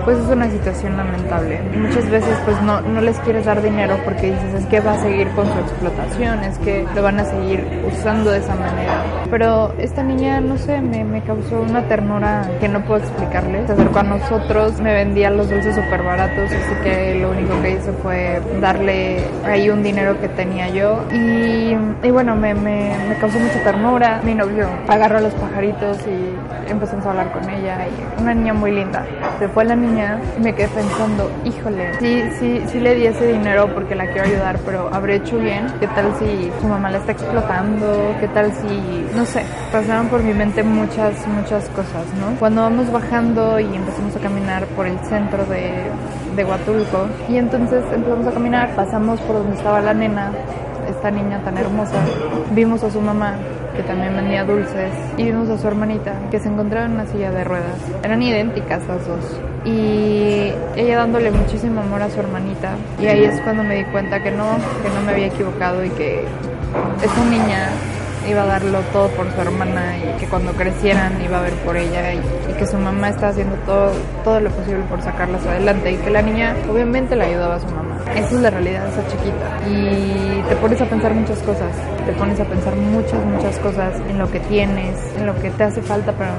pues 0.06 0.18
es 0.18 0.28
una 0.28 0.50
situación 0.50 0.98
lamentable. 0.98 1.60
Muchas 1.76 2.10
veces 2.10 2.38
pues 2.46 2.62
no, 2.62 2.82
no 2.82 3.02
les 3.02 3.18
quieres 3.20 3.46
dar 3.46 3.62
dinero 3.62 3.98
porque 4.06 4.28
dices 4.28 4.54
es 4.54 4.66
que 4.68 4.80
va 4.80 4.94
a 4.94 5.00
seguir 5.00 5.28
con 5.30 5.46
su 5.48 5.60
explotación, 5.60 6.44
es 6.44 6.58
que 6.60 6.86
lo 6.96 7.04
van 7.04 7.20
a 7.20 7.26
seguir 7.26 7.64
usando 7.88 8.32
de 8.32 8.40
esa 8.40 8.56
manera. 8.56 9.04
Pero 9.30 9.74
esta 9.78 10.04
niña, 10.04 10.42
no 10.42 10.58
sé, 10.58 10.82
me, 10.82 11.04
me 11.04 11.22
causó 11.22 11.62
una 11.62 11.84
ternura 11.84 12.50
que 12.60 12.68
no 12.68 12.82
puedo 12.82 13.00
explicarles. 13.02 13.68
Se 13.68 13.74
acercó 13.74 14.00
a 14.00 14.04
nosotros, 14.04 14.80
me 14.82 14.94
vendía 14.94 15.30
los 15.30 15.50
dulces 15.50 15.76
súper 15.76 16.04
baratos, 16.04 16.52
así 16.52 16.76
que 16.84 17.16
lo 17.22 17.32
único 17.32 17.62
que 17.62 17.72
hice 17.72 17.92
fue 18.02 18.42
darle 18.62 19.24
ahí 19.46 19.70
un 19.70 19.84
dinero 19.84 20.20
que 20.20 20.30
tenía 20.30 20.70
yo. 20.70 21.04
Y, 21.14 21.76
y 22.04 22.12
bueno, 22.12 22.36
me, 22.36 22.54
me, 22.54 22.96
me 23.08 23.16
causó 23.20 23.40
mucha 23.40 23.64
ternura. 23.64 24.22
Mi 24.24 24.34
novio 24.34 24.68
agarró 24.88 25.18
a 25.18 25.22
los 25.22 25.34
pajaritos 25.36 25.98
y 26.08 26.72
empezamos 26.72 27.06
a 27.06 27.12
hablar 27.12 27.32
con 27.32 27.48
ella. 27.50 27.86
Y 27.88 28.22
una 28.22 28.34
niña 28.34 28.54
muy 28.54 28.72
linda. 28.72 29.06
Se 29.38 29.48
fue 29.48 29.66
la 29.66 29.76
niña 29.76 29.89
niña 29.90 30.20
y 30.38 30.42
me 30.42 30.54
quedé 30.54 30.68
pensando, 30.70 31.32
híjole, 31.46 31.94
sí, 32.00 32.24
sí, 32.40 32.62
sí 32.68 32.80
le 32.80 32.96
di 32.96 33.08
ese 33.08 33.28
dinero 33.28 33.68
porque 33.74 33.96
la 33.96 34.08
quiero 34.08 34.28
ayudar, 34.28 34.60
pero 34.66 34.90
¿habré 34.94 35.16
hecho 35.16 35.38
bien? 35.38 35.68
¿Qué 35.80 35.88
tal 35.88 36.14
si 36.20 36.52
su 36.62 36.68
mamá 36.68 36.92
la 36.92 37.00
está 37.00 37.12
explotando? 37.12 38.16
¿Qué 38.20 38.28
tal 38.30 38.52
si, 38.54 39.06
no 39.16 39.26
sé, 39.26 39.44
pasaron 39.72 40.08
por 40.08 40.24
mi 40.24 40.34
mente 40.34 40.64
muchas, 40.64 41.28
muchas 41.28 41.68
cosas, 41.70 42.06
¿no? 42.20 42.38
Cuando 42.40 42.62
vamos 42.62 42.92
bajando 42.92 43.60
y 43.60 43.66
empezamos 43.66 44.16
a 44.16 44.20
caminar 44.20 44.66
por 44.68 44.88
el 44.88 45.00
centro 45.00 45.46
de, 45.46 45.84
de 46.36 46.46
Huatulco 46.46 47.08
y 47.28 47.38
entonces 47.38 47.84
empezamos 47.94 48.28
a 48.28 48.32
caminar, 48.32 48.76
pasamos 48.76 49.20
por 49.22 49.38
donde 49.38 49.56
estaba 49.56 49.82
la 49.82 49.94
nena, 49.94 50.32
esta 50.90 51.12
niña 51.12 51.42
tan 51.44 51.58
hermosa, 51.58 52.00
vimos 52.52 52.84
a 52.84 52.90
su 52.90 53.02
mamá 53.02 53.36
que 53.76 53.84
también 53.84 54.14
vendía 54.14 54.44
dulces, 54.44 54.92
y 55.16 55.24
vimos 55.24 55.48
a 55.48 55.58
su 55.58 55.66
hermanita, 55.66 56.14
que 56.30 56.40
se 56.40 56.50
encontraba 56.50 56.88
en 56.88 56.94
una 56.94 57.06
silla 57.06 57.32
de 57.32 57.46
ruedas. 57.46 57.78
Eran 58.04 58.22
idénticas 58.22 58.86
las 58.88 59.08
dos. 59.08 59.40
Y 59.66 60.54
ella 60.76 60.98
dándole 60.98 61.32
muchísimo 61.32 61.82
amor 61.82 62.02
a 62.02 62.10
su 62.10 62.20
hermanita. 62.20 62.76
Y 63.00 63.08
ahí 63.08 63.24
es 63.24 63.40
cuando 63.42 63.64
me 63.64 63.76
di 63.76 63.84
cuenta 63.86 64.22
que 64.24 64.32
no, 64.32 64.58
que 64.82 64.90
no 64.90 65.02
me 65.06 65.12
había 65.12 65.28
equivocado 65.28 65.84
y 65.84 65.90
que 65.90 66.24
esa 67.04 67.26
niña 67.26 67.70
iba 68.30 68.44
a 68.44 68.46
darlo 68.46 68.80
todo 68.94 69.08
por 69.10 69.32
su 69.32 69.42
hermana 69.42 69.98
y 69.98 70.20
que 70.20 70.28
cuando 70.28 70.52
crecieran 70.54 71.22
iba 71.24 71.40
a 71.40 71.42
ver 71.42 71.54
por 71.66 71.76
ella 71.78 72.14
y, 72.14 72.20
que 72.60 72.68
su 72.68 72.78
mamá 72.78 73.08
estaba 73.08 73.30
haciendo 73.30 73.56
todo, 73.66 73.90
todo 74.26 74.42
lo 74.42 74.50
posible 74.50 74.84
por 74.90 75.02
sacarlas 75.02 75.46
adelante 75.46 75.94
y 75.94 75.96
que 75.96 76.10
la 76.10 76.22
niña 76.22 76.54
obviamente 76.70 77.16
le 77.16 77.24
ayudaba 77.24 77.56
a 77.56 77.60
su 77.62 77.68
mamá. 77.68 77.98
Esa 78.14 78.36
es 78.36 78.42
la 78.42 78.50
realidad 78.50 78.86
esa 78.90 79.08
chiquita. 79.08 79.70
Y 79.70 80.42
te 80.50 80.56
pones 80.58 80.82
a 80.82 80.86
pensar 80.86 81.14
muchas 81.14 81.40
cosas, 81.40 81.72
te 82.06 82.12
pones 82.12 82.38
a 82.38 82.44
pensar 82.44 82.76
muchas, 82.76 83.24
muchas 83.24 83.58
cosas 83.60 83.94
en 84.10 84.18
lo 84.18 84.30
que 84.30 84.42
tienes, 84.42 84.94
en 85.18 85.26
lo 85.26 85.40
que 85.40 85.52
te 85.52 85.64
hace 85.64 85.82
falta, 85.82 86.12
pero 86.12 86.32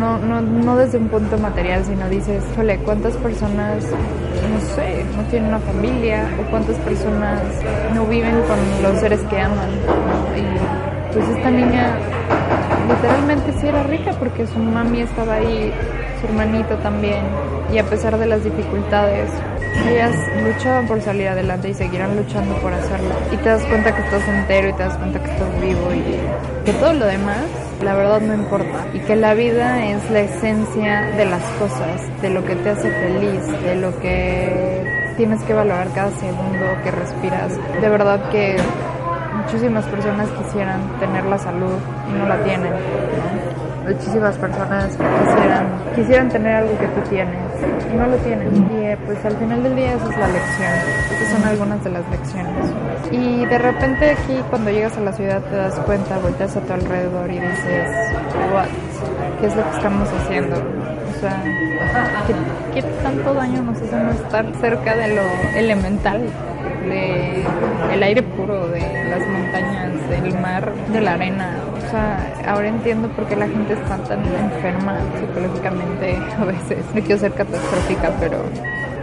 no, 0.00 0.18
no, 0.18 0.40
no 0.40 0.76
desde 0.76 0.98
un 0.98 1.08
punto 1.08 1.38
material, 1.38 1.84
sino 1.84 2.08
dices, 2.08 2.42
jole, 2.56 2.78
¿cuántas 2.78 3.14
personas, 3.18 3.84
no 3.84 4.60
sé, 4.74 5.04
no 5.16 5.22
tienen 5.30 5.50
una 5.50 5.60
familia 5.60 6.28
o 6.40 6.50
cuántas 6.50 6.76
personas 6.78 7.40
no 7.94 8.04
viven 8.06 8.34
con 8.48 8.58
los 8.82 9.00
seres 9.00 9.20
que 9.30 9.38
aman? 9.38 9.68
Y 10.36 10.87
pues 11.12 11.28
esta 11.28 11.50
niña 11.50 11.96
literalmente 12.88 13.52
sí 13.60 13.68
era 13.68 13.82
rica 13.84 14.12
porque 14.18 14.46
su 14.46 14.58
mami 14.58 15.02
estaba 15.02 15.34
ahí, 15.34 15.72
su 16.20 16.26
hermanito 16.26 16.74
también, 16.76 17.22
y 17.72 17.78
a 17.78 17.84
pesar 17.84 18.18
de 18.18 18.26
las 18.26 18.42
dificultades, 18.44 19.30
ellas 19.88 20.14
luchaban 20.42 20.86
por 20.86 21.00
salir 21.00 21.28
adelante 21.28 21.68
y 21.68 21.74
seguirán 21.74 22.16
luchando 22.16 22.54
por 22.56 22.72
hacerlo. 22.72 23.10
Y 23.32 23.36
te 23.36 23.48
das 23.48 23.64
cuenta 23.66 23.94
que 23.94 24.02
estás 24.02 24.26
entero 24.28 24.68
y 24.68 24.72
te 24.72 24.82
das 24.82 24.96
cuenta 24.96 25.22
que 25.22 25.30
estás 25.30 25.60
vivo 25.60 25.92
y 25.94 26.64
que 26.64 26.72
todo 26.72 26.92
lo 26.94 27.06
demás, 27.06 27.44
la 27.82 27.94
verdad 27.94 28.20
no 28.20 28.34
importa. 28.34 28.86
Y 28.92 29.00
que 29.00 29.16
la 29.16 29.34
vida 29.34 29.84
es 29.86 30.10
la 30.10 30.20
esencia 30.20 31.02
de 31.16 31.26
las 31.26 31.42
cosas, 31.58 32.02
de 32.22 32.30
lo 32.30 32.44
que 32.44 32.56
te 32.56 32.70
hace 32.70 32.90
feliz, 32.90 33.62
de 33.62 33.76
lo 33.76 33.98
que 34.00 35.12
tienes 35.16 35.42
que 35.42 35.52
valorar 35.52 35.88
cada 35.94 36.10
segundo 36.12 36.66
que 36.82 36.90
respiras. 36.90 37.52
De 37.80 37.88
verdad 37.88 38.30
que 38.30 38.56
muchísimas 39.48 39.86
personas 39.86 40.28
quisieran 40.28 40.80
tener 41.00 41.24
la 41.24 41.38
salud 41.38 41.78
y 42.06 42.18
no 42.18 42.28
la 42.28 42.36
tienen. 42.44 42.70
Muchísimas 43.82 44.36
personas 44.36 44.90
quisieran, 44.90 45.66
quisieran 45.96 46.28
tener 46.28 46.56
algo 46.56 46.78
que 46.78 46.86
tú 46.88 47.00
tienes 47.08 47.38
y 47.90 47.96
no 47.96 48.06
lo 48.08 48.16
tienen. 48.18 48.54
Y 48.70 48.84
eh, 48.84 48.98
pues 49.06 49.24
al 49.24 49.34
final 49.36 49.62
del 49.62 49.74
día 49.74 49.94
esa 49.94 50.04
es 50.04 50.18
la 50.18 50.28
lección. 50.28 50.72
Esas 51.14 51.28
son 51.32 51.48
algunas 51.48 51.82
de 51.82 51.90
las 51.90 52.02
lecciones. 52.10 52.72
Y 53.10 53.46
de 53.46 53.58
repente 53.58 54.10
aquí 54.10 54.38
cuando 54.50 54.70
llegas 54.70 54.98
a 54.98 55.00
la 55.00 55.12
ciudad 55.14 55.40
te 55.40 55.56
das 55.56 55.74
cuenta, 55.80 56.18
volteas 56.18 56.54
a 56.54 56.60
tu 56.60 56.72
alrededor 56.74 57.30
y 57.30 57.38
dices, 57.38 57.88
what? 58.52 58.68
¿Qué 59.40 59.46
es 59.46 59.56
lo 59.56 59.62
que 59.62 59.76
estamos 59.76 60.08
haciendo? 60.12 60.56
O 60.56 61.20
sea, 61.20 61.42
¿qué, 62.26 62.34
qué 62.74 62.82
tanto 63.02 63.32
daño 63.32 63.62
nos 63.62 63.78
hace 63.78 63.96
no 63.96 64.10
estar 64.10 64.44
cerca 64.60 64.94
de 64.94 65.14
lo 65.14 65.22
elemental? 65.56 66.28
El 66.92 68.02
aire 68.02 68.22
puro, 68.22 68.68
de 68.68 68.80
las 68.80 69.26
montañas, 69.28 70.08
del 70.10 70.40
mar, 70.40 70.72
de 70.92 71.00
la 71.00 71.14
arena. 71.14 71.56
O 71.76 71.90
sea, 71.90 72.34
ahora 72.46 72.68
entiendo 72.68 73.08
por 73.08 73.26
qué 73.26 73.36
la 73.36 73.48
gente 73.48 73.72
está 73.72 73.96
tan 73.98 74.20
enferma 74.24 74.98
psicológicamente 75.18 76.16
a 76.38 76.44
veces. 76.44 76.84
No 76.94 77.00
quiero 77.00 77.18
ser 77.18 77.32
catastrófica, 77.32 78.12
pero 78.20 78.42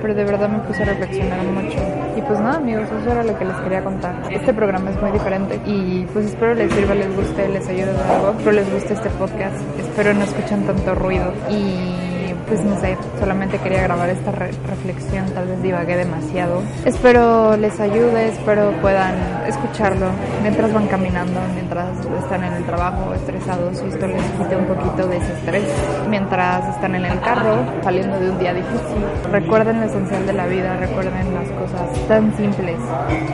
pero 0.05 0.13
de 0.13 0.23
verdad 0.23 0.49
me 0.49 0.59
puse 0.59 0.83
a 0.83 0.85
reflexionar 0.85 1.41
mucho. 1.45 1.79
Y 2.15 2.21
pues 2.21 2.39
nada, 2.39 2.57
amigos, 2.57 2.87
eso 3.01 3.11
era 3.11 3.23
lo 3.23 3.35
que 3.39 3.43
les 3.43 3.55
quería 3.57 3.83
contar. 3.83 4.13
Este 4.31 4.53
programa 4.53 4.91
es 4.91 5.01
muy 5.01 5.11
diferente 5.11 5.59
y 5.65 6.05
pues 6.13 6.27
espero 6.27 6.53
les 6.53 6.71
sirva, 6.73 6.93
les 6.93 7.15
guste, 7.15 7.47
les 7.49 7.67
ayude 7.67 7.91
de 7.91 8.03
algo. 8.03 8.29
Espero 8.37 8.51
les 8.51 8.71
guste 8.71 8.93
este 8.93 9.09
podcast. 9.09 9.55
Espero 9.79 10.13
no 10.13 10.23
escuchen 10.25 10.63
tanto 10.67 10.93
ruido 10.93 11.33
y 11.49 12.14
pues 12.47 12.63
no 12.63 12.79
sé, 12.79 12.97
solamente 13.19 13.57
quería 13.59 13.83
grabar 13.83 14.09
esta 14.09 14.31
reflexión, 14.31 15.25
tal 15.33 15.47
vez 15.47 15.61
divagué 15.61 15.97
demasiado. 15.97 16.61
Espero 16.85 17.57
les 17.57 17.79
ayude, 17.79 18.29
espero 18.29 18.71
puedan 18.81 19.15
escucharlo 19.47 20.07
mientras 20.41 20.73
van 20.73 20.87
caminando, 20.87 21.39
mientras 21.53 21.89
están 22.23 22.43
en 22.43 22.53
el 22.53 22.63
trabajo 22.65 23.13
estresados 23.13 23.81
y 23.83 23.89
esto 23.89 24.07
les 24.07 24.23
quite 24.23 24.55
un 24.55 24.65
poquito 24.65 25.07
de 25.07 25.17
ese 25.17 25.33
estrés, 25.33 25.63
mientras 26.09 26.75
están 26.75 26.95
en 26.95 27.05
el 27.05 27.19
carro 27.21 27.57
saliendo 27.83 28.19
de 28.19 28.29
un 28.29 28.39
día 28.39 28.53
difícil. 28.53 29.03
Recuerden 29.31 29.81
lo 29.81 29.87
esencial 29.87 30.25
de 30.25 30.33
la 30.33 30.45
vida, 30.47 30.77
recuerden 30.77 31.33
las 31.33 31.49
cosas 31.49 32.07
tan 32.07 32.35
simples, 32.37 32.77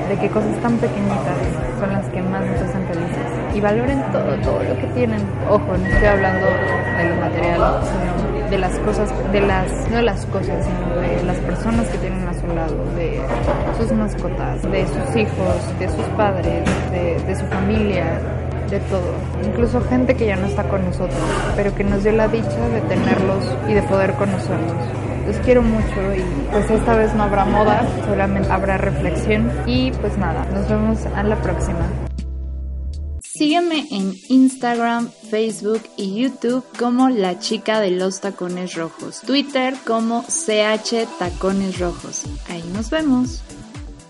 de 0.10 0.18
qué 0.18 0.30
cosas 0.30 0.56
tan 0.62 0.78
pequeñitas 0.78 1.38
son 1.80 1.92
las 1.92 2.06
que 2.08 2.22
más 2.22 2.46
nos 2.46 2.62
hacen 2.62 2.86
felices 2.88 3.56
y 3.56 3.60
valoren 3.60 4.02
todo, 4.12 4.36
todo 4.42 4.64
lo 4.64 4.76
que 4.78 4.88
tienen. 4.96 5.22
Ojo, 5.50 5.78
no 5.78 5.86
estoy 5.86 6.08
hablando 6.08 6.46
de 6.46 7.10
lo 7.10 7.16
material, 7.16 7.82
sino 7.84 8.31
de 8.52 8.58
las 8.58 8.78
cosas, 8.80 9.10
de 9.32 9.40
las, 9.40 9.90
no 9.90 9.96
de 9.96 10.02
las 10.04 10.26
cosas, 10.26 10.66
sino 10.66 11.02
de 11.02 11.24
las 11.24 11.38
personas 11.38 11.88
que 11.88 11.98
tienen 12.00 12.28
a 12.28 12.34
su 12.34 12.46
lado, 12.48 12.76
de 12.98 13.22
sus 13.78 13.92
mascotas, 13.94 14.62
de 14.70 14.86
sus 14.88 15.16
hijos, 15.16 15.80
de 15.80 15.88
sus 15.88 16.06
padres, 16.18 16.70
de, 16.92 17.36
su 17.36 17.46
familia, 17.46 18.20
de 18.70 18.80
todo. 18.82 19.14
Incluso 19.46 19.82
gente 19.82 20.16
que 20.16 20.26
ya 20.26 20.36
no 20.36 20.48
está 20.48 20.64
con 20.66 20.84
nosotros, 20.84 21.18
pero 21.56 21.74
que 21.74 21.86
nos 21.86 22.04
dio 22.04 22.12
la 22.12 22.28
dicha 22.28 22.68
de 22.74 22.82
tenerlos 22.82 23.56
y 23.70 23.74
de 23.74 23.84
poder 23.84 24.14
conocerlos. 24.16 24.76
Los 25.26 25.38
quiero 25.38 25.62
mucho 25.62 26.14
y 26.14 26.52
pues 26.52 26.70
esta 26.70 26.94
vez 26.96 27.14
no 27.16 27.24
habrá 27.24 27.46
moda, 27.46 27.88
solamente 28.06 28.52
habrá 28.52 28.78
reflexión 28.78 29.50
y 29.66 29.92
pues 29.92 30.18
nada, 30.18 30.46
nos 30.54 30.68
vemos 30.68 31.06
a 31.16 31.24
la 31.24 31.38
próxima. 31.38 32.11
Sígueme 33.42 33.88
en 33.90 34.14
Instagram, 34.30 35.10
Facebook 35.32 35.82
y 35.98 36.14
YouTube 36.22 36.64
como 36.78 37.10
La 37.10 37.40
Chica 37.40 37.80
de 37.80 37.90
los 37.90 38.22
Tacones 38.22 38.76
Rojos. 38.76 39.22
Twitter 39.22 39.74
como 39.84 40.22
CH 40.22 41.08
Tacones 41.18 41.80
Rojos. 41.80 42.26
Ahí 42.50 42.64
nos 42.72 42.92
vemos. 42.92 43.42